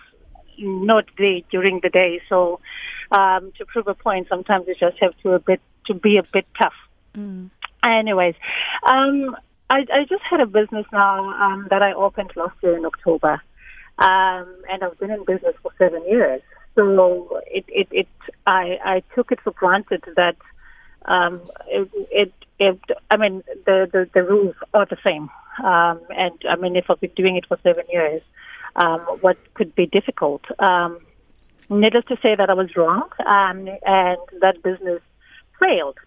not 0.58 1.04
there 1.18 1.40
during 1.50 1.80
the 1.82 1.90
day. 1.90 2.22
So 2.28 2.60
um, 3.10 3.52
to 3.58 3.66
prove 3.66 3.86
a 3.88 3.94
point, 3.94 4.28
sometimes 4.30 4.64
you 4.66 4.76
just 4.80 4.96
have 5.02 5.12
to 5.24 5.32
a 5.32 5.38
bit 5.40 5.60
to 5.88 5.94
be 5.94 6.16
a 6.16 6.22
bit 6.32 6.46
tough. 6.58 6.72
Anyways, 7.84 8.34
um, 8.86 9.36
I, 9.70 9.86
I 9.92 10.04
just 10.08 10.22
had 10.28 10.40
a 10.40 10.46
business 10.46 10.86
now 10.92 11.30
um, 11.30 11.66
that 11.70 11.82
I 11.82 11.92
opened 11.92 12.32
last 12.36 12.56
year 12.62 12.76
in 12.76 12.84
October, 12.84 13.40
um, 13.98 14.56
and 14.70 14.82
I've 14.82 14.98
been 14.98 15.10
in 15.10 15.24
business 15.24 15.54
for 15.62 15.72
seven 15.78 16.04
years. 16.06 16.42
So 16.74 17.40
it, 17.46 17.64
it, 17.68 17.88
it 17.90 18.08
I, 18.46 18.78
I 18.84 19.02
took 19.14 19.32
it 19.32 19.40
for 19.42 19.52
granted 19.52 20.04
that 20.16 20.36
um, 21.06 21.40
it, 21.68 21.88
it, 22.10 22.32
it, 22.58 22.80
I 23.10 23.16
mean, 23.16 23.42
the, 23.66 23.88
the, 23.90 24.08
the 24.12 24.22
rules 24.22 24.54
are 24.74 24.86
the 24.86 24.98
same. 25.04 25.30
Um, 25.64 26.00
and 26.10 26.38
I 26.48 26.56
mean, 26.56 26.76
if 26.76 26.90
I've 26.90 27.00
been 27.00 27.10
doing 27.16 27.36
it 27.36 27.46
for 27.46 27.58
seven 27.62 27.84
years, 27.90 28.22
um, 28.76 29.00
what 29.20 29.36
could 29.54 29.74
be 29.74 29.86
difficult? 29.86 30.42
Um, 30.58 31.00
needless 31.68 32.04
to 32.06 32.16
say 32.22 32.34
that 32.36 32.50
I 32.50 32.54
was 32.54 32.76
wrong, 32.76 33.08
um, 33.26 33.68
and 33.84 34.18
that 34.40 34.62
business 34.62 35.00
failed. 35.60 35.98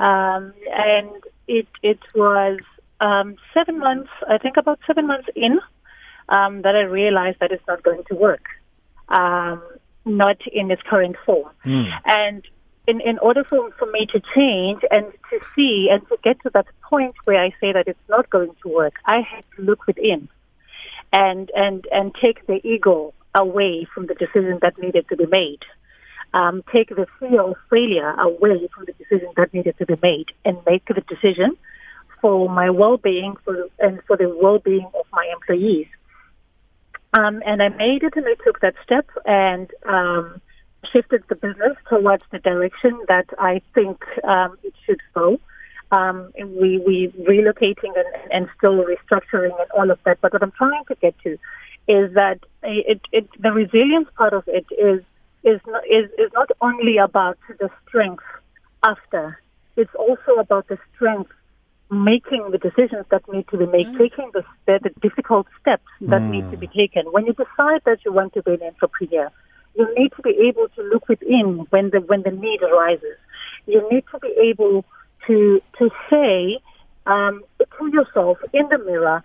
Um, 0.00 0.54
and 0.70 1.10
it 1.48 1.66
it 1.82 2.00
was 2.14 2.60
um, 3.00 3.36
seven 3.52 3.78
months, 3.78 4.10
I 4.28 4.38
think 4.38 4.56
about 4.56 4.78
seven 4.86 5.06
months 5.06 5.28
in, 5.34 5.60
um, 6.28 6.62
that 6.62 6.76
I 6.76 6.82
realized 6.82 7.38
that 7.40 7.50
it's 7.50 7.66
not 7.66 7.82
going 7.82 8.04
to 8.08 8.14
work, 8.14 8.44
um, 9.08 9.60
not 10.04 10.36
in 10.52 10.70
its 10.70 10.82
current 10.82 11.16
form. 11.26 11.50
And 12.04 12.46
in, 12.86 13.00
in 13.00 13.18
order 13.18 13.44
for, 13.44 13.70
for 13.78 13.90
me 13.90 14.06
to 14.12 14.20
change 14.34 14.82
and 14.90 15.06
to 15.30 15.38
see 15.54 15.88
and 15.90 16.06
to 16.08 16.16
get 16.22 16.40
to 16.42 16.50
that 16.54 16.66
point 16.82 17.14
where 17.24 17.42
I 17.42 17.50
say 17.60 17.72
that 17.72 17.88
it's 17.88 18.08
not 18.08 18.30
going 18.30 18.54
to 18.62 18.68
work, 18.68 18.94
I 19.04 19.20
had 19.20 19.44
to 19.56 19.62
look 19.62 19.86
within 19.86 20.28
and, 21.12 21.50
and, 21.54 21.86
and 21.90 22.14
take 22.20 22.46
the 22.46 22.60
ego 22.66 23.14
away 23.34 23.86
from 23.92 24.06
the 24.06 24.14
decision 24.14 24.58
that 24.62 24.78
needed 24.78 25.08
to 25.08 25.16
be 25.16 25.26
made 25.26 25.60
um, 26.34 26.62
take 26.72 26.88
the 26.88 27.06
fear 27.18 27.40
of 27.42 27.56
failure 27.70 28.10
away 28.12 28.68
from 28.74 28.84
the 28.86 28.92
decision 28.92 29.28
that 29.36 29.52
needed 29.52 29.76
to 29.78 29.86
be 29.86 29.96
made 30.02 30.26
and 30.44 30.56
make 30.66 30.84
the 30.86 31.02
decision 31.08 31.56
for 32.20 32.48
my 32.48 32.70
well-being 32.70 33.34
for, 33.44 33.68
and 33.78 34.00
for 34.06 34.16
the 34.16 34.34
well-being 34.40 34.88
of 34.98 35.06
my 35.12 35.30
employees. 35.32 35.88
Um, 37.14 37.42
and 37.44 37.62
I 37.62 37.68
made 37.68 38.02
it 38.02 38.14
and 38.16 38.24
I 38.26 38.34
took 38.42 38.60
that 38.60 38.74
step 38.84 39.06
and 39.26 39.70
um, 39.86 40.40
shifted 40.92 41.24
the 41.28 41.34
business 41.34 41.76
towards 41.88 42.22
the 42.30 42.38
direction 42.38 42.98
that 43.08 43.26
I 43.38 43.60
think 43.74 44.02
um, 44.24 44.56
it 44.62 44.72
should 44.86 45.00
go. 45.14 45.38
Um, 45.90 46.32
and 46.36 46.56
we 46.56 46.78
we 46.78 47.12
relocating 47.28 47.92
and, 47.94 48.32
and 48.32 48.48
still 48.56 48.82
restructuring 48.82 49.52
and 49.60 49.70
all 49.76 49.90
of 49.90 49.98
that. 50.04 50.22
But 50.22 50.32
what 50.32 50.42
I'm 50.42 50.52
trying 50.52 50.84
to 50.86 50.94
get 50.94 51.14
to 51.24 51.32
is 51.86 52.14
that 52.14 52.38
it, 52.62 53.02
it 53.12 53.28
the 53.38 53.52
resilience 53.52 54.08
part 54.16 54.32
of 54.32 54.44
it 54.46 54.64
is 54.70 55.02
is 55.44 55.60
not, 55.66 55.82
is 55.84 56.10
is 56.18 56.30
not 56.32 56.50
only 56.60 56.98
about 56.98 57.38
the 57.48 57.70
strength 57.86 58.24
after. 58.84 59.38
It's 59.76 59.94
also 59.94 60.38
about 60.38 60.68
the 60.68 60.78
strength 60.94 61.30
making 61.90 62.50
the 62.50 62.58
decisions 62.58 63.06
that 63.10 63.22
need 63.30 63.46
to 63.48 63.56
be 63.58 63.66
made, 63.66 63.86
taking 63.98 64.30
the, 64.32 64.44
the 64.66 64.80
the 64.82 64.90
difficult 65.00 65.46
steps 65.60 65.88
that 66.02 66.22
need 66.22 66.50
to 66.50 66.56
be 66.56 66.66
taken. 66.66 67.04
When 67.12 67.26
you 67.26 67.32
decide 67.32 67.82
that 67.84 67.98
you 68.04 68.12
want 68.12 68.34
to 68.34 68.42
be 68.42 68.52
an 68.52 68.62
entrepreneur, 68.62 69.30
you 69.74 69.86
need 69.96 70.12
to 70.16 70.22
be 70.22 70.34
able 70.48 70.68
to 70.76 70.82
look 70.82 71.08
within 71.08 71.66
when 71.70 71.90
the 71.90 72.00
when 72.00 72.22
the 72.22 72.30
need 72.30 72.62
arises. 72.62 73.16
You 73.66 73.86
need 73.90 74.04
to 74.12 74.18
be 74.18 74.32
able 74.50 74.84
to 75.26 75.62
to 75.78 75.90
say 76.10 76.60
um, 77.06 77.42
to 77.58 77.90
yourself 77.92 78.38
in 78.52 78.68
the 78.68 78.78
mirror, 78.78 79.22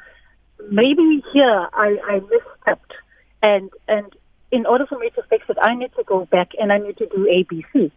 maybe 0.69 1.23
here 1.33 1.67
I, 1.73 1.97
I 2.03 2.19
misstepped, 2.19 2.93
and 3.41 3.69
and 3.87 4.13
in 4.51 4.65
order 4.65 4.85
for 4.85 4.97
me 4.97 5.09
to 5.15 5.23
fix 5.29 5.45
it, 5.49 5.57
I 5.61 5.75
need 5.75 5.91
to 5.97 6.03
go 6.03 6.25
back 6.25 6.51
and 6.59 6.71
I 6.71 6.77
need 6.77 6.97
to 6.97 7.07
do 7.07 7.27
ABC 7.27 7.91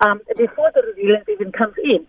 um, 0.00 0.20
before 0.36 0.70
the 0.74 0.82
resilience 0.82 1.26
even 1.28 1.52
comes 1.52 1.74
in. 1.82 2.06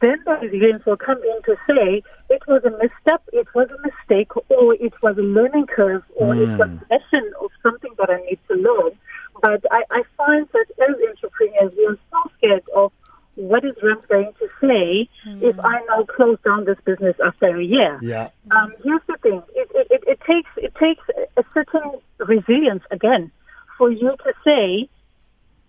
then 0.00 0.18
the 0.24 0.38
resilience 0.40 0.84
will 0.86 0.96
come 0.96 1.18
in 1.18 1.42
to 1.44 1.56
say 1.66 2.02
it 2.30 2.42
was 2.46 2.62
a 2.64 2.70
misstep, 2.70 3.22
it 3.32 3.48
was 3.54 3.68
a 3.70 3.80
mistake, 3.82 4.30
or 4.36 4.74
it 4.74 4.94
was 5.02 5.18
a 5.18 5.22
learning 5.22 5.66
curve, 5.66 6.02
or 6.16 6.34
it 6.34 6.48
was 6.48 6.60
a 6.60 6.94
lesson 6.94 7.32
of 7.40 7.50
something 7.62 7.90
that 7.98 8.10
I 8.10 8.20
need 8.28 8.38
to 8.48 8.54
learn. 8.54 8.92
But 9.40 9.64
I, 9.70 9.82
I 9.90 10.02
find 10.16 10.48
that 10.52 10.66
as 10.88 10.96
entrepreneurs, 11.08 11.72
we 11.76 11.86
are 11.86 11.98
so 12.10 12.30
scared 12.38 12.64
of 12.76 12.92
what 13.34 13.64
is 13.64 13.74
Rem 13.82 14.00
going 14.08 14.32
to 14.38 14.48
say 14.60 15.08
if 15.40 15.58
I 15.58 15.80
now 15.88 16.04
close 16.04 16.38
down 16.44 16.66
this 16.66 16.76
business 16.84 17.16
after 17.24 17.56
a 17.56 17.64
year. 17.64 17.98
Yeah. 18.02 18.28
Um, 18.50 18.74
here's 18.84 19.00
the 19.08 19.16
thing: 19.22 19.42
it, 19.54 19.68
it, 19.74 19.86
it, 19.90 20.04
it 20.06 20.20
takes 20.20 20.50
it 20.56 20.74
takes 20.74 21.02
a 21.36 21.44
certain 21.54 21.92
resilience 22.26 22.82
again 22.90 23.30
for 23.78 23.90
you 23.90 24.10
to 24.24 24.32
say, 24.44 24.88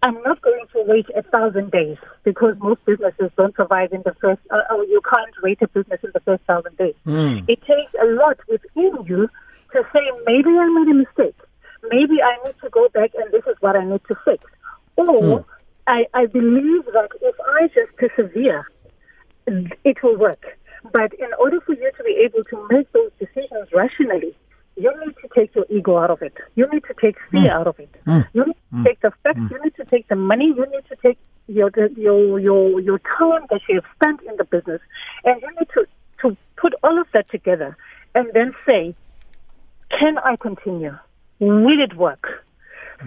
"I'm 0.01 0.21
not 0.23 0.41
going 0.41 0.65
to 0.73 0.83
wait 0.85 1.07
a 1.15 1.23
thousand 1.23 1.71
days," 1.71 1.97
because 2.23 2.55
most 2.59 2.83
businesses 2.85 3.31
don't 3.37 3.55
survive 3.55 3.93
in 3.93 4.01
the 4.03 4.13
first. 4.21 4.41
Uh, 4.49 4.61
or 4.71 4.83
you 4.85 5.01
can't 5.13 5.35
wait 5.41 5.61
a 5.61 5.67
business 5.67 5.99
in 6.03 6.11
the 6.13 6.19
first 6.21 6.43
thousand 6.43 6.77
days. 6.77 6.95
It 7.47 7.59
takes 7.61 7.93
a 8.01 8.05
lot 8.05 8.37
within 8.47 8.93
you 9.05 9.29
to 9.73 9.85
say, 9.93 10.05
"Maybe 10.25 10.49
I 10.49 10.67
made 10.77 10.91
a 10.91 10.97
mistake. 11.05 11.39
Maybe 11.89 12.21
I 12.21 12.37
need 12.45 12.55
to 12.63 12.69
go 12.69 12.87
back, 12.89 13.11
and 13.15 13.31
this 13.31 13.45
is 13.47 13.55
what 13.59 13.75
I 13.75 13.83
need 13.83 14.01
to 14.07 14.15
fix." 14.25 14.43
Or 14.95 15.45
I, 15.87 16.05
I 16.13 16.27
believe 16.27 16.85
that 16.85 17.09
if 17.21 17.35
I 17.59 17.67
just 17.67 17.97
persevere, 17.97 18.69
it 19.47 20.01
will 20.03 20.17
work. 20.17 20.57
But 20.91 21.13
in 21.13 21.29
order 21.39 21.59
for 21.61 21.73
you 21.73 21.91
to 21.97 22.03
be 22.03 22.21
able 22.25 22.43
to 22.45 22.67
make 22.69 22.91
those 22.91 23.11
decisions 23.19 23.69
rationally, 23.73 24.35
you 24.75 24.91
need 25.05 25.15
to 25.21 25.29
take 25.35 25.53
your 25.55 25.65
ego 25.69 25.97
out 25.97 26.09
of 26.09 26.21
it. 26.21 26.33
You 26.55 26.67
need 26.71 26.83
to 26.83 26.93
take 26.99 27.17
fear 27.29 27.49
mm. 27.49 27.49
out 27.49 27.67
of 27.67 27.79
it. 27.79 27.93
Mm. 28.05 28.27
You 28.33 28.45
need 28.45 28.55
to 28.71 28.75
mm. 28.77 28.83
take 28.85 29.01
the 29.01 29.11
facts. 29.23 29.39
You 29.51 29.59
need 29.63 29.75
to 29.75 29.85
take 29.85 30.07
the 30.07 30.15
money. 30.15 30.47
You 30.47 30.65
need 30.71 30.85
to 30.89 30.95
take 31.01 31.17
your 31.47 31.71
your 31.97 32.39
your 32.39 32.79
your 32.79 32.99
time 32.99 33.45
that 33.49 33.61
you 33.69 33.75
have 33.75 33.85
spent 33.95 34.21
in 34.21 34.35
the 34.37 34.45
business, 34.45 34.81
and 35.23 35.41
you 35.41 35.49
need 35.59 35.67
to 35.73 35.85
to 36.21 36.37
put 36.57 36.73
all 36.83 36.99
of 36.99 37.07
that 37.13 37.29
together, 37.29 37.77
and 38.15 38.31
then 38.33 38.53
say, 38.65 38.95
can 39.99 40.17
I 40.19 40.35
continue? 40.37 40.97
Will 41.39 41.81
it 41.81 41.95
work? 41.95 42.45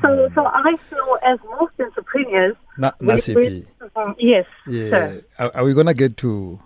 So, 0.03 0.29
so 0.35 0.45
I 0.45 0.75
feel 0.91 1.17
as 1.25 1.39
most 1.59 1.73
entrepreneurs, 1.81 2.57
Na- 2.77 2.93
Nasipi. 3.01 3.67
um, 3.97 4.15
yes, 4.19 4.45
Yeah. 4.67 4.91
sir. 4.91 5.25
Are, 5.39 5.51
are 5.55 5.65
we 5.65 5.73
gonna 5.73 5.95
get 5.95 6.17
to 6.19 6.61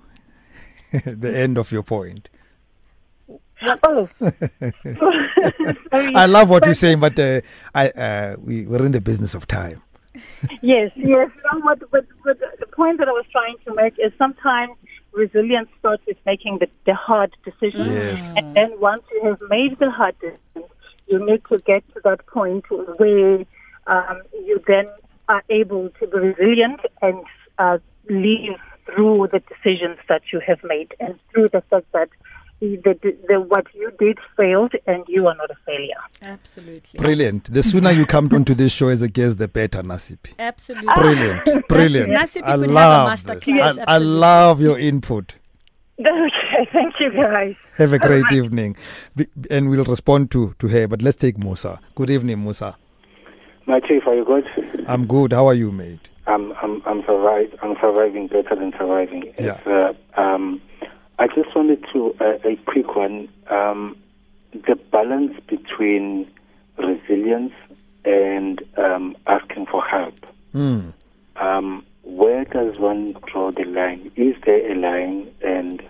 the 1.05 1.37
end 1.37 1.57
of 1.57 1.71
your 1.71 1.85
point? 1.85 2.29
Oh, 3.83 4.09
I 5.93 6.27
love 6.27 6.49
what 6.49 6.65
you're 6.65 6.75
saying, 6.75 7.01
but 7.01 7.19
uh, 7.19 7.41
I 7.75 7.89
uh, 7.91 8.37
we 8.43 8.67
we're 8.67 8.85
in 8.85 8.93
the 8.93 9.01
business 9.01 9.35
of 9.35 9.47
time. 9.47 9.83
yes, 10.63 10.91
yes. 10.97 11.31
No, 11.53 11.61
but, 11.63 11.91
but, 11.91 12.07
but 12.25 12.39
the 12.59 12.67
point 12.67 12.99
that 12.99 13.09
I 13.09 13.13
was 13.13 13.27
trying 13.31 13.57
to 13.65 13.75
make 13.75 13.99
is 13.99 14.13
sometimes 14.19 14.73
resilience 15.13 15.69
starts 15.79 16.03
with 16.07 16.17
making 16.27 16.59
the, 16.59 16.69
the 16.87 16.95
hard 16.95 17.37
decisions. 17.45 17.93
Yes. 17.93 18.33
And 18.37 18.57
then 18.57 18.73
once 18.81 19.03
you 19.13 19.25
have 19.25 19.41
made 19.49 19.79
the 19.79 19.91
hard 19.91 20.17
decisions, 20.19 20.73
you 21.07 21.25
need 21.25 21.43
to 21.49 21.59
get 21.59 21.87
to 21.95 22.01
that 22.05 22.27
point 22.27 22.65
where 22.99 23.45
um, 23.87 24.23
you 24.33 24.63
then 24.67 24.89
are 25.29 25.43
able 25.49 25.91
to 26.01 26.07
be 26.07 26.19
resilient 26.19 26.81
and 27.03 27.23
uh, 27.59 27.79
live 28.09 28.59
through 28.87 29.29
the 29.33 29.41
decisions 29.41 29.99
that 30.09 30.23
you 30.33 30.41
have 30.41 30.63
made 30.65 30.95
and 30.99 31.19
through 31.33 31.49
the 31.53 31.63
fact 31.71 31.87
that 31.93 32.09
the, 32.61 32.99
the, 33.03 33.17
the, 33.29 33.41
what 33.41 33.67
you 33.75 33.91
did 33.99 34.19
failed 34.37 34.73
and 34.87 35.05
you 35.09 35.27
are 35.27 35.35
not 35.35 35.51
a 35.51 35.57
failure. 35.67 35.95
Absolutely. 36.27 36.99
Brilliant. 36.99 37.53
The 37.53 37.63
sooner 37.63 37.91
you 37.91 38.07
come 38.07 38.29
onto 38.33 38.55
this 38.55 38.73
show 38.73 38.89
as 38.89 39.03
a 39.03 39.09
guest, 39.09 39.39
the 39.39 39.49
better, 39.49 39.83
Nasipi. 39.83 40.35
Absolutely. 40.39 40.93
Brilliant, 40.95 41.69
brilliant. 41.69 42.11
Nasipi 42.11 42.43
I 42.45 42.57
could 42.57 42.61
have 42.61 42.63
a 42.63 42.67
love 42.67 43.11
masterclass, 43.11 43.75
this. 43.77 43.85
I, 43.89 43.95
I 43.95 43.99
love 43.99 44.61
your 44.61 44.79
input. 44.79 45.37
Okay, 46.01 46.69
thank 46.73 46.95
you 46.99 47.13
guys. 47.13 47.55
Have 47.77 47.93
a 47.93 47.99
great 47.99 48.25
evening, 48.33 48.75
and 49.51 49.69
we'll 49.69 49.85
respond 49.85 50.31
to 50.31 50.55
to 50.59 50.67
her. 50.69 50.89
But 50.89 51.03
let's 51.03 51.17
take 51.17 51.37
Musa. 51.39 51.79
Good 51.95 52.09
evening, 52.09 52.43
Musa. 52.43 52.75
My 53.67 53.81
chief, 53.81 54.07
are 54.07 54.15
you 54.15 54.25
good? 54.25 54.49
I'm 54.89 55.07
good. 55.07 55.33
How 55.35 55.47
are 55.47 55.55
you, 55.55 55.71
mate? 55.71 56.09
I'm 56.27 56.53
I'm 56.63 56.83
I'm 56.87 57.03
survive 57.03 57.55
I'm 57.63 57.77
surviving 57.81 58.29
better 58.29 58.57
than 58.57 58.73
surviving. 58.79 59.33
Yeah. 59.39 59.59
It's, 59.59 59.67
uh, 59.67 60.21
um, 60.21 60.61
I 61.21 61.27
just 61.27 61.55
wanted 61.55 61.85
to 61.93 62.15
uh, 62.19 62.39
a 62.49 62.57
quick 62.65 62.97
one. 62.97 63.29
Um, 63.51 63.95
the 64.53 64.75
balance 64.91 65.39
between 65.49 66.27
resilience 66.79 67.53
and 68.07 68.61
um, 68.79 69.15
asking 69.27 69.67
for 69.67 69.85
help. 69.85 70.15
Hmm. 70.53 70.89
Um, 71.37 71.85
where 72.05 72.45
does 72.47 72.79
one 72.79 73.15
draw 73.31 73.53
the 73.53 73.65
line? 73.65 74.11
Is 74.17 74.35
there 74.47 74.73
a 74.73 74.75
line, 74.75 75.31
and 75.43 75.83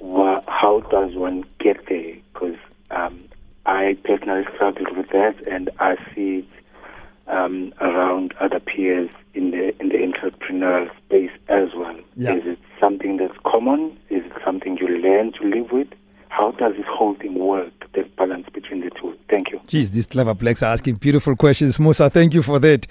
wha- 0.00 0.42
how 0.48 0.80
does 0.90 1.14
one 1.14 1.44
get 1.60 1.86
there? 1.88 2.16
Because 2.32 2.56
um, 2.90 3.22
I 3.66 3.96
personally 4.04 4.46
struggled 4.52 4.96
with 4.96 5.10
that, 5.10 5.36
and 5.48 5.70
I 5.78 5.94
see 6.12 6.38
it 6.38 7.28
um, 7.28 7.72
around 7.80 8.34
other 8.40 8.58
peers 8.58 9.10
in 9.34 9.50
the 9.50 9.74
in 9.80 9.88
the 9.88 9.98
entrepreneurial 9.98 10.88
space 11.04 11.30
as 11.48 11.68
well. 11.76 11.96
Yeah. 12.16 12.34
Is 12.36 12.42
it 12.46 12.58
something 12.80 13.16
that's 13.16 13.36
common? 13.44 13.98
Is 14.10 14.24
it 14.24 14.32
something 14.44 14.78
you 14.78 14.88
learn 14.88 15.32
to 15.34 15.44
live 15.44 15.70
with? 15.72 15.88
How 16.28 16.50
does 16.52 16.74
this 16.76 16.86
whole 16.88 17.14
thing 17.14 17.34
work? 17.38 17.72
That 17.94 18.16
balance 18.16 18.48
between 18.52 18.80
the 18.80 18.90
two. 18.90 19.16
Thank 19.30 19.52
you. 19.52 19.60
Geez, 19.68 19.92
these 19.92 20.06
clever 20.06 20.34
blacks 20.34 20.62
are 20.64 20.72
asking 20.72 20.96
beautiful 20.96 21.36
questions. 21.36 21.78
Musa, 21.78 22.10
thank 22.10 22.34
you 22.34 22.42
for 22.42 22.58
that. 22.58 22.86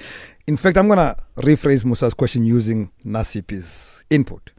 In 0.47 0.55
fact, 0.55 0.77
I'm 0.77 0.87
going 0.87 0.97
to 0.97 1.15
rephrase 1.37 1.83
Musa's 1.83 2.13
question 2.13 2.45
using 2.45 2.89
Nasipi's 3.05 4.05
input. 4.09 4.51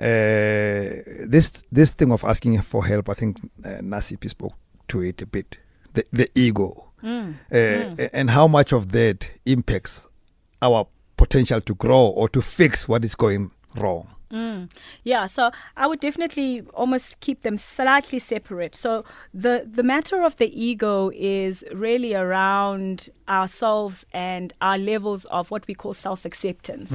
Uh, 0.00 1.04
this 1.28 1.62
this 1.70 1.92
thing 1.92 2.12
of 2.12 2.24
asking 2.24 2.60
for 2.62 2.84
help, 2.86 3.08
I 3.10 3.14
think 3.14 3.38
uh, 3.64 3.80
Nasipi 3.82 4.28
spoke 4.30 4.54
to 4.88 5.02
it 5.02 5.22
a 5.22 5.26
bit. 5.26 5.58
The, 5.92 6.04
the 6.12 6.30
ego. 6.34 6.90
Mm. 7.02 7.34
Uh, 7.52 8.08
And 8.12 8.30
how 8.30 8.48
much 8.48 8.72
of 8.72 8.90
that 8.92 9.30
impacts 9.44 10.08
our 10.62 10.86
potential 11.16 11.60
to 11.60 11.74
grow 11.74 12.06
or 12.06 12.28
to 12.30 12.42
fix 12.42 12.88
what 12.88 13.04
is 13.04 13.14
going 13.14 13.50
wrong. 13.76 14.08
Mm. 14.32 14.68
Yeah, 15.04 15.26
so 15.26 15.52
I 15.76 15.86
would 15.86 16.00
definitely 16.00 16.62
almost 16.74 17.20
keep 17.20 17.42
them 17.42 17.56
slightly 17.56 18.18
separate. 18.18 18.74
So 18.74 19.04
the 19.32 19.68
the 19.70 19.84
matter 19.84 20.24
of 20.24 20.36
the 20.38 20.50
ego 20.60 21.12
is 21.14 21.62
really 21.72 22.14
around 22.14 23.10
ourselves 23.28 24.04
and 24.12 24.52
our 24.60 24.76
levels 24.76 25.24
of 25.26 25.52
what 25.52 25.68
we 25.68 25.74
call 25.74 25.94
self-acceptance. 25.94 26.92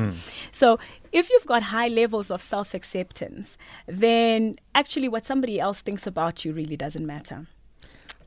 So 0.52 0.80
if 1.14 1.30
you've 1.30 1.46
got 1.46 1.64
high 1.64 1.88
levels 1.88 2.30
of 2.30 2.42
self-acceptance, 2.42 3.58
then 3.88 4.58
actually 4.76 5.08
what 5.08 5.26
somebody 5.26 5.62
else 5.62 5.82
thinks 5.82 6.06
about 6.06 6.44
you 6.44 6.52
really 6.52 6.76
doesn't 6.76 7.06
matter. 7.06 7.48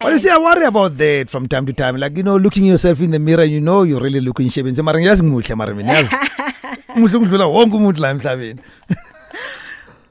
But 0.03 0.12
you 0.12 0.19
see, 0.19 0.31
I 0.31 0.38
worry 0.38 0.65
about 0.65 0.97
that 0.97 1.31
from 1.31 1.49
time 1.49 1.67
to 1.67 1.73
time. 1.73 1.97
Like, 1.97 2.17
you 2.17 2.23
know, 2.23 2.37
looking 2.37 2.65
yourself 2.65 3.01
in 3.01 3.11
the 3.11 3.19
mirror, 3.19 3.45
you 3.45 3.61
know 3.61 3.83
you're 3.83 4.01
really 4.01 4.21
looking 4.21 4.49
shape. 4.49 4.67
And 4.67 4.77
say, 4.77 4.83
"Mara 4.83 4.99
ngiyazi 4.99 5.23
ngimuhle, 5.23 5.57
mara 5.57 5.75
mina 5.75 5.93
yazi." 5.93 6.17
Muhle 6.97 7.17
ukudlula 7.17 7.47
wonke 7.47 7.77
umuntu 7.77 8.01
la 8.01 8.11
emhlabeni. 8.11 8.61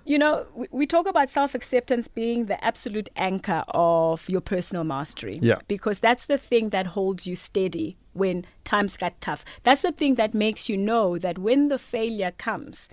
You 0.03 0.17
know, 0.17 0.45
we, 0.53 0.67
we 0.71 0.85
talk 0.87 1.07
about 1.07 1.29
self 1.29 1.55
acceptance 1.55 2.09
being 2.09 2.47
the 2.47 2.61
absolute 2.61 3.07
anchor 3.15 3.63
of 3.69 4.27
your 4.27 4.41
personal 4.41 4.83
mastery. 4.83 5.37
Yeah. 5.41 5.59
Because 5.69 5.99
that's 5.99 6.25
the 6.25 6.37
thing 6.37 6.69
that 6.71 6.87
holds 6.87 7.25
you 7.27 7.37
steady 7.37 7.95
when 8.13 8.45
times 8.65 8.97
get 8.97 9.21
tough. 9.21 9.45
That's 9.63 9.83
the 9.83 9.93
thing 9.93 10.15
that 10.15 10.33
makes 10.33 10.67
you 10.67 10.75
know 10.75 11.17
that 11.19 11.37
when 11.37 11.69
the 11.69 11.77
failure 11.77 12.31
comes, 12.31 12.89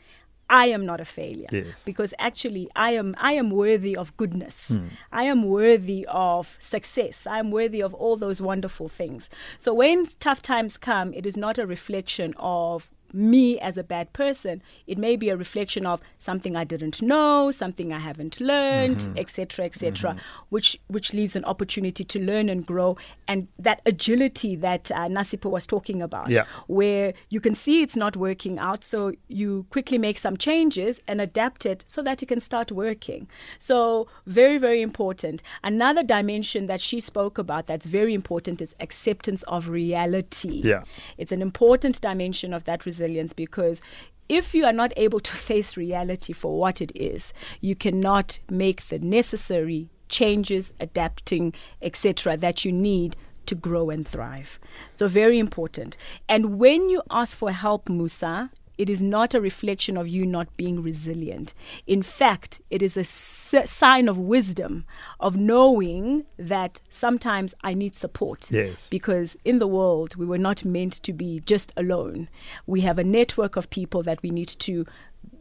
I 0.51 0.67
am 0.67 0.87
not 0.87 1.01
a 1.01 1.05
failure. 1.05 1.49
Yes. 1.51 1.85
Because 1.85 2.15
actually 2.19 2.69
I 2.75 2.93
am 2.93 3.15
I 3.19 3.33
am 3.33 3.51
worthy 3.51 3.97
of 3.97 4.17
goodness. 4.17 4.69
Hmm. 4.69 4.89
I 5.13 5.25
am 5.25 5.45
worthy 5.45 6.07
of 6.09 6.57
success. 6.59 7.27
I 7.27 7.39
am 7.39 7.51
worthy 7.51 7.83
of 7.83 7.95
all 7.95 8.17
those 8.17 8.41
wonderful 8.41 8.89
things. 8.89 9.29
So 9.59 9.75
when 9.75 10.07
tough 10.21 10.43
times 10.43 10.77
come, 10.77 11.13
it 11.15 11.27
is 11.27 11.37
not 11.37 11.59
a 11.59 11.67
reflection 11.67 12.35
of 12.39 12.91
me 13.13 13.59
as 13.61 13.77
a 13.79 13.83
bad 13.83 14.13
person 14.13 14.63
it 14.87 14.99
may 14.99 15.17
be 15.17 15.29
a 15.29 15.37
reflection 15.37 15.87
of 15.87 16.01
something 16.19 16.55
i 16.57 16.65
didn't 16.65 17.01
know 17.03 17.51
something 17.51 17.93
i 17.93 17.99
haven't 17.99 18.41
learned 18.41 19.09
etc 19.17 19.65
etc 19.65 20.17
which 20.51 20.79
which 20.89 21.13
leaves 21.15 21.35
an 21.37 21.45
opportunity 21.45 22.05
to 22.05 22.19
learn 22.19 22.49
and 22.49 22.67
grow 22.67 22.97
and 23.27 23.49
that 23.59 23.81
agility 23.87 24.55
that 24.57 24.91
uh, 24.93 25.07
nasipo 25.09 25.51
was 25.51 25.67
talking 25.67 26.03
about 26.03 26.29
Yeah. 26.29 26.45
where 26.67 27.15
you 27.31 27.41
can 27.41 27.55
see 27.55 27.83
it's 27.83 27.97
not 27.97 28.17
working 28.17 28.59
out 28.59 28.85
so 28.85 29.13
you 29.29 29.67
quickly 29.71 29.99
make 29.99 30.19
some 30.19 30.37
changes 30.37 31.01
and 31.09 31.21
adapt 31.21 31.65
it 31.67 31.85
so 31.87 32.03
that 32.03 32.23
it 32.23 32.27
can 32.27 32.41
start 32.41 32.71
working. 32.73 33.29
So 33.59 34.07
very 34.27 34.59
very 34.59 34.83
important. 34.83 35.43
Another 35.63 36.03
dimension 36.03 36.67
that 36.67 36.81
she 36.81 37.01
spoke 37.01 37.39
about 37.39 37.67
that's 37.67 37.87
very 37.87 38.15
important 38.15 38.61
is 38.63 38.75
acceptance 38.81 39.43
of 39.45 39.69
reality. 39.69 40.61
Yeah. 40.65 40.83
it's 41.17 41.33
an 41.33 41.43
important 41.43 42.01
dimension 42.01 42.53
of 42.55 42.65
that 42.65 42.85
resilience 42.99 43.33
because 43.33 43.81
if 44.29 44.55
you 44.55 44.65
are 44.65 44.73
not 44.73 44.93
able 44.97 45.21
to 45.21 45.33
face 45.33 45.77
reality 45.77 46.33
for 46.33 46.59
what 46.59 46.81
it 46.83 46.93
is, 46.95 47.33
you 47.61 47.75
cannot 47.75 48.39
make 48.51 48.89
the 48.89 48.99
necessary 48.99 49.89
changes, 50.09 50.73
adapting, 50.81 51.55
etc., 51.81 52.37
that 52.37 52.65
you 52.65 52.73
need 52.73 53.17
to 53.47 53.55
grow 53.55 53.89
and 53.89 54.07
thrive. 54.07 54.59
So, 54.97 55.09
very 55.09 55.39
important. 55.39 55.97
And 56.29 56.59
when 56.59 56.91
you 56.91 57.03
ask 57.11 57.37
for 57.37 57.53
help, 57.53 57.89
Musa, 57.89 58.51
it 58.79 58.89
is 58.89 59.03
not 59.03 59.35
a 59.35 59.41
reflection 59.41 59.97
of 59.97 60.09
you 60.09 60.25
not 60.25 60.57
being 60.57 60.83
resilient. 60.83 61.53
In 61.87 62.03
fact, 62.03 62.61
it 62.71 62.81
is 62.83 62.97
a 62.97 63.01
s- 63.01 63.71
sign 63.71 64.09
of 64.09 64.17
wisdom, 64.17 64.85
of 65.21 65.37
knowing 65.37 66.25
that 66.39 66.81
sometimes 66.89 67.55
I 67.63 67.75
need 67.75 67.97
support. 67.97 68.49
Yes. 68.51 68.89
Because 68.89 69.37
in 69.45 69.59
the 69.59 69.67
world, 69.67 70.15
we 70.17 70.25
were 70.27 70.39
not 70.39 70.65
meant 70.65 70.95
to 71.03 71.13
be 71.13 71.41
just 71.41 71.73
alone. 71.77 72.29
We 72.67 72.81
have 72.83 72.99
a 72.99 73.05
network 73.05 73.57
of 73.57 73.69
people 73.71 74.03
that 74.05 74.23
we 74.23 74.31
need 74.31 74.49
to 74.61 74.87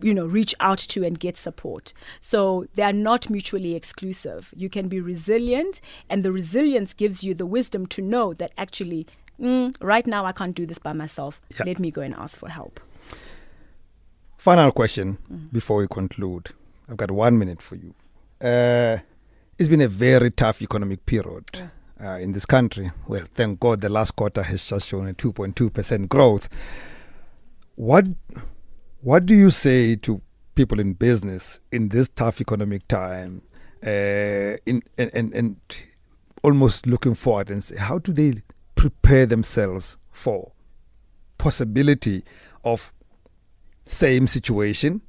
you 0.02 0.14
know 0.14 0.26
reach 0.26 0.56
out 0.60 0.80
to 0.80 1.04
and 1.06 1.20
get 1.20 1.38
support 1.38 1.94
so 2.20 2.66
they 2.74 2.82
are 2.84 2.92
not 2.92 3.30
mutually 3.30 3.76
exclusive 3.76 4.50
you 4.56 4.70
can 4.70 4.88
be 4.88 5.00
resilient 5.00 5.80
and 6.10 6.24
the 6.26 6.32
resilience 6.32 6.94
gives 6.96 7.24
you 7.24 7.34
the 7.36 7.46
wisdom 7.46 7.86
to 7.86 8.02
know 8.02 8.34
that 8.34 8.52
actually 8.58 9.06
mm, 9.40 9.74
right 9.80 10.08
now 10.08 10.26
i 10.26 10.32
can't 10.32 10.56
do 10.56 10.66
this 10.66 10.80
by 10.80 10.94
myself 10.94 11.40
Yeah. 11.52 11.66
let 11.68 11.80
me 11.80 11.92
go 11.92 12.02
and 12.02 12.16
ask 12.16 12.38
for 12.40 12.50
help 12.50 12.80
Final 14.38 14.72
question 14.72 15.18
before 15.52 15.78
we 15.78 15.88
conclude. 15.88 16.50
I've 16.90 16.98
got 16.98 17.12
one 17.12 17.38
minute 17.38 17.62
for 17.62 17.76
you. 17.76 17.94
Uh, 18.40 19.00
it's 19.58 19.68
been 19.68 19.82
a 19.82 19.88
very 19.88 20.30
tough 20.30 20.62
economic 20.62 21.06
period 21.06 21.70
uh, 22.00 22.18
in 22.20 22.34
this 22.34 22.46
country. 22.46 22.92
Well, 23.08 23.24
thank 23.34 23.60
God 23.60 23.82
the 23.82 23.90
last 23.90 24.16
quarter 24.16 24.44
has 24.44 24.64
just 24.64 24.88
shown 24.88 25.08
a 25.08 25.14
2.2% 25.14 26.08
growth. 26.08 26.48
What, 27.76 28.06
what 29.02 29.26
do 29.26 29.34
you 29.34 29.50
say 29.50 29.96
to 29.98 30.22
people 30.54 30.80
in 30.80 30.94
business 30.94 31.60
in 31.72 31.90
this 31.90 32.08
tough 32.08 32.40
economic 32.40 32.88
time 32.88 33.42
uh, 33.84 34.58
in, 34.66 34.84
and, 34.98 35.12
and, 35.14 35.34
and 35.34 35.58
almost 36.44 36.86
looking 36.86 37.16
forward 37.16 37.50
and 37.50 37.64
say, 37.64 37.78
how 37.78 37.98
do 37.98 38.14
they 38.14 38.44
prepare 38.76 39.26
themselves 39.26 39.98
for 40.12 40.52
possibility 41.38 42.24
of 42.64 42.92
same 43.88 44.28
situation, 44.28 45.02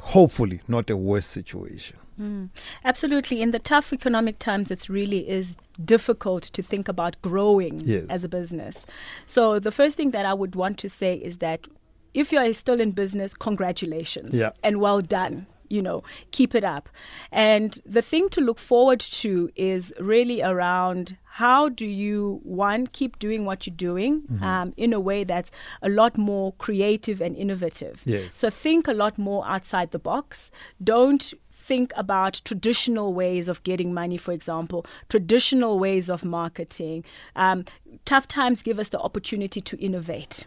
hopefully 0.00 0.60
not 0.68 0.90
a 0.90 0.96
worse 0.96 1.26
situation. 1.26 1.96
Hmm. 2.16 2.46
Absolutely. 2.84 3.40
In 3.42 3.52
the 3.52 3.60
tough 3.60 3.92
economic 3.92 4.38
times, 4.40 4.70
it 4.72 4.88
really 4.88 5.28
is 5.28 5.56
difficult 5.84 6.42
to 6.44 6.62
think 6.62 6.88
about 6.88 7.20
growing 7.22 7.80
Yes. 7.84 8.06
as 8.10 8.24
a 8.24 8.28
business. 8.28 8.84
So, 9.26 9.60
the 9.60 9.70
first 9.70 9.96
thing 9.96 10.10
that 10.10 10.26
I 10.26 10.34
would 10.34 10.56
want 10.56 10.78
to 10.78 10.88
say 10.88 11.14
is 11.14 11.38
that 11.38 11.68
if 12.14 12.32
you 12.32 12.38
are 12.40 12.52
still 12.54 12.80
in 12.80 12.90
business, 12.90 13.34
congratulations 13.34 14.30
Yeah. 14.34 14.50
and 14.64 14.80
well 14.80 15.00
done. 15.00 15.46
You 15.68 15.82
know, 15.82 16.02
keep 16.30 16.54
it 16.54 16.64
up. 16.64 16.88
And 17.30 17.80
the 17.84 18.02
thing 18.02 18.28
to 18.30 18.40
look 18.40 18.58
forward 18.58 19.00
to 19.00 19.50
is 19.54 19.92
really 20.00 20.42
around 20.42 21.16
how 21.24 21.68
do 21.68 21.86
you, 21.86 22.40
one, 22.42 22.88
keep 22.88 23.18
doing 23.18 23.44
what 23.44 23.66
you're 23.66 23.76
doing 23.76 24.24
um, 24.42 24.74
in 24.76 24.92
a 24.92 24.98
way 24.98 25.22
that's 25.22 25.52
a 25.82 25.88
lot 25.88 26.18
more 26.18 26.52
creative 26.54 27.20
and 27.20 27.36
innovative. 27.36 28.02
Yes. 28.04 28.34
So 28.34 28.50
think 28.50 28.88
a 28.88 28.92
lot 28.92 29.18
more 29.18 29.46
outside 29.46 29.92
the 29.92 30.00
box. 30.00 30.50
Don't 30.82 31.32
think 31.52 31.92
about 31.96 32.40
traditional 32.44 33.12
ways 33.12 33.46
of 33.46 33.62
getting 33.62 33.92
money, 33.92 34.16
for 34.16 34.32
example, 34.32 34.86
traditional 35.08 35.78
ways 35.78 36.08
of 36.08 36.24
marketing. 36.24 37.04
Um, 37.36 37.66
tough 38.04 38.26
times 38.26 38.62
give 38.62 38.78
us 38.78 38.88
the 38.88 38.98
opportunity 38.98 39.60
to 39.60 39.76
innovate 39.78 40.46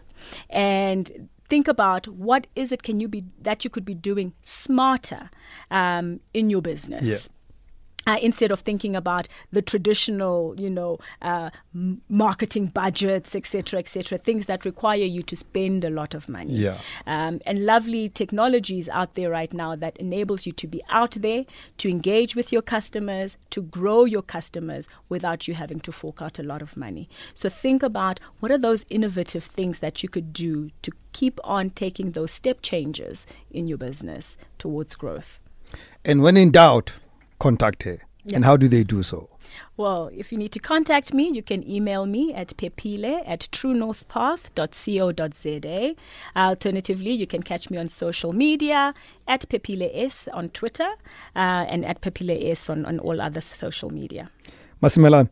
and 0.50 1.28
think 1.52 1.68
about 1.68 2.08
what 2.08 2.46
is 2.56 2.72
it 2.72 2.82
can 2.82 2.98
you 2.98 3.08
be 3.08 3.24
that 3.48 3.62
you 3.64 3.70
could 3.74 3.84
be 3.84 3.94
doing 4.10 4.32
smarter 4.42 5.22
um, 5.70 6.20
in 6.32 6.48
your 6.48 6.62
business 6.62 7.02
Yeah. 7.02 7.18
Uh, 8.06 8.18
instead 8.20 8.50
of 8.50 8.60
thinking 8.60 8.96
about 8.96 9.28
the 9.50 9.62
traditional, 9.62 10.54
you 10.58 10.70
know, 10.70 10.98
uh, 11.20 11.50
marketing 12.08 12.66
budgets, 12.66 13.34
etc., 13.34 13.78
etc., 13.78 14.18
things 14.18 14.46
that 14.46 14.64
require 14.64 15.04
you 15.04 15.22
to 15.22 15.36
spend 15.36 15.84
a 15.84 15.90
lot 15.90 16.14
of 16.14 16.28
money. 16.28 16.54
Yeah. 16.54 16.78
Um, 17.06 17.40
and 17.46 17.64
lovely 17.64 18.08
technologies 18.08 18.88
out 18.88 19.14
there 19.14 19.30
right 19.30 19.52
now 19.52 19.76
that 19.76 19.96
enables 19.98 20.46
you 20.46 20.52
to 20.52 20.66
be 20.66 20.82
out 20.88 21.12
there, 21.12 21.44
to 21.78 21.88
engage 21.88 22.34
with 22.34 22.52
your 22.52 22.62
customers, 22.62 23.36
to 23.50 23.62
grow 23.62 24.04
your 24.04 24.22
customers 24.22 24.88
without 25.08 25.46
you 25.46 25.54
having 25.54 25.80
to 25.80 25.92
fork 25.92 26.20
out 26.20 26.38
a 26.38 26.42
lot 26.42 26.62
of 26.62 26.76
money. 26.76 27.08
So 27.34 27.48
think 27.48 27.82
about 27.82 28.20
what 28.40 28.50
are 28.50 28.58
those 28.58 28.84
innovative 28.90 29.44
things 29.44 29.78
that 29.80 30.02
you 30.02 30.08
could 30.08 30.32
do 30.32 30.70
to 30.82 30.92
keep 31.12 31.38
on 31.44 31.70
taking 31.70 32.12
those 32.12 32.30
step 32.30 32.62
changes 32.62 33.26
in 33.50 33.66
your 33.66 33.78
business 33.78 34.36
towards 34.58 34.94
growth. 34.94 35.38
And 36.04 36.22
when 36.22 36.36
in 36.36 36.50
doubt, 36.50 36.94
contact 37.42 37.82
her. 37.82 37.98
Yeah. 38.24 38.36
And 38.36 38.44
how 38.44 38.56
do 38.56 38.68
they 38.68 38.84
do 38.84 39.02
so? 39.02 39.28
Well, 39.76 40.08
if 40.14 40.30
you 40.30 40.38
need 40.38 40.52
to 40.52 40.60
contact 40.60 41.12
me, 41.12 41.28
you 41.28 41.42
can 41.42 41.68
email 41.68 42.06
me 42.06 42.32
at 42.32 42.56
phephile 42.56 43.20
at 43.26 43.48
truenorthpath.co.za. 43.50 45.96
Alternatively, 46.36 47.10
you 47.10 47.26
can 47.26 47.42
catch 47.42 47.68
me 47.68 47.78
on 47.78 47.88
social 47.88 48.32
media 48.32 48.94
at 49.26 49.48
Phephile 49.48 49.90
S 49.92 50.28
on 50.32 50.50
Twitter 50.50 50.88
uh, 51.34 51.66
and 51.72 51.84
at 51.84 52.00
Phephile 52.00 52.50
S 52.50 52.70
on, 52.70 52.86
on 52.86 53.00
all 53.00 53.20
other 53.20 53.40
social 53.40 53.90
media. 53.90 54.30
Masimelan, 54.80 55.28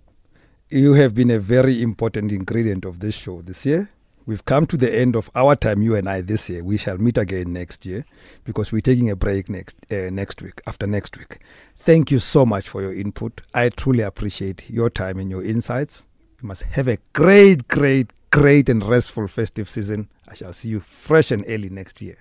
you 0.68 0.94
have 0.94 1.14
been 1.14 1.30
a 1.30 1.38
very 1.38 1.80
important 1.80 2.32
ingredient 2.32 2.84
of 2.84 2.98
this 2.98 3.14
show 3.14 3.40
this 3.42 3.64
year. 3.64 3.88
We've 4.26 4.44
come 4.44 4.66
to 4.66 4.76
the 4.76 4.94
end 4.94 5.16
of 5.16 5.30
our 5.34 5.56
time, 5.56 5.82
you 5.82 5.96
and 5.96 6.08
I, 6.08 6.20
this 6.20 6.48
year. 6.50 6.62
We 6.62 6.76
shall 6.76 6.98
meet 6.98 7.18
again 7.18 7.52
next 7.52 7.86
year 7.86 8.04
because 8.44 8.70
we're 8.70 8.80
taking 8.80 9.10
a 9.10 9.16
break 9.16 9.48
next 9.48 9.76
uh, 9.90 10.10
next 10.10 10.42
week, 10.42 10.60
after 10.66 10.86
next 10.86 11.18
week. 11.18 11.38
Thank 11.76 12.10
you 12.10 12.18
so 12.18 12.44
much 12.44 12.68
for 12.68 12.82
your 12.82 12.92
input. 12.92 13.40
I 13.54 13.70
truly 13.70 14.02
appreciate 14.02 14.68
your 14.68 14.90
time 14.90 15.18
and 15.18 15.30
your 15.30 15.42
insights. 15.42 16.04
You 16.40 16.48
must 16.48 16.62
have 16.62 16.88
a 16.88 16.98
great, 17.12 17.68
great, 17.68 18.12
great 18.30 18.68
and 18.68 18.84
restful 18.84 19.26
festive 19.26 19.68
season. 19.68 20.08
I 20.28 20.34
shall 20.34 20.52
see 20.52 20.68
you 20.68 20.80
fresh 20.80 21.30
and 21.30 21.44
early 21.48 21.70
next 21.70 22.00
year. 22.00 22.16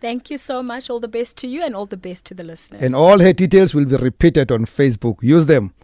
Thank 0.00 0.30
you 0.30 0.38
so 0.38 0.62
much. 0.62 0.88
All 0.88 0.98
the 0.98 1.08
best 1.08 1.36
to 1.38 1.46
you 1.46 1.62
and 1.62 1.76
all 1.76 1.84
the 1.86 1.96
best 1.96 2.24
to 2.26 2.34
the 2.34 2.42
listeners. 2.44 2.82
And 2.82 2.94
all 2.94 3.18
her 3.18 3.34
details 3.34 3.74
will 3.74 3.84
be 3.84 3.96
repeated 3.96 4.50
on 4.50 4.64
Facebook. 4.64 5.22
Use 5.22 5.46
them 5.46 5.74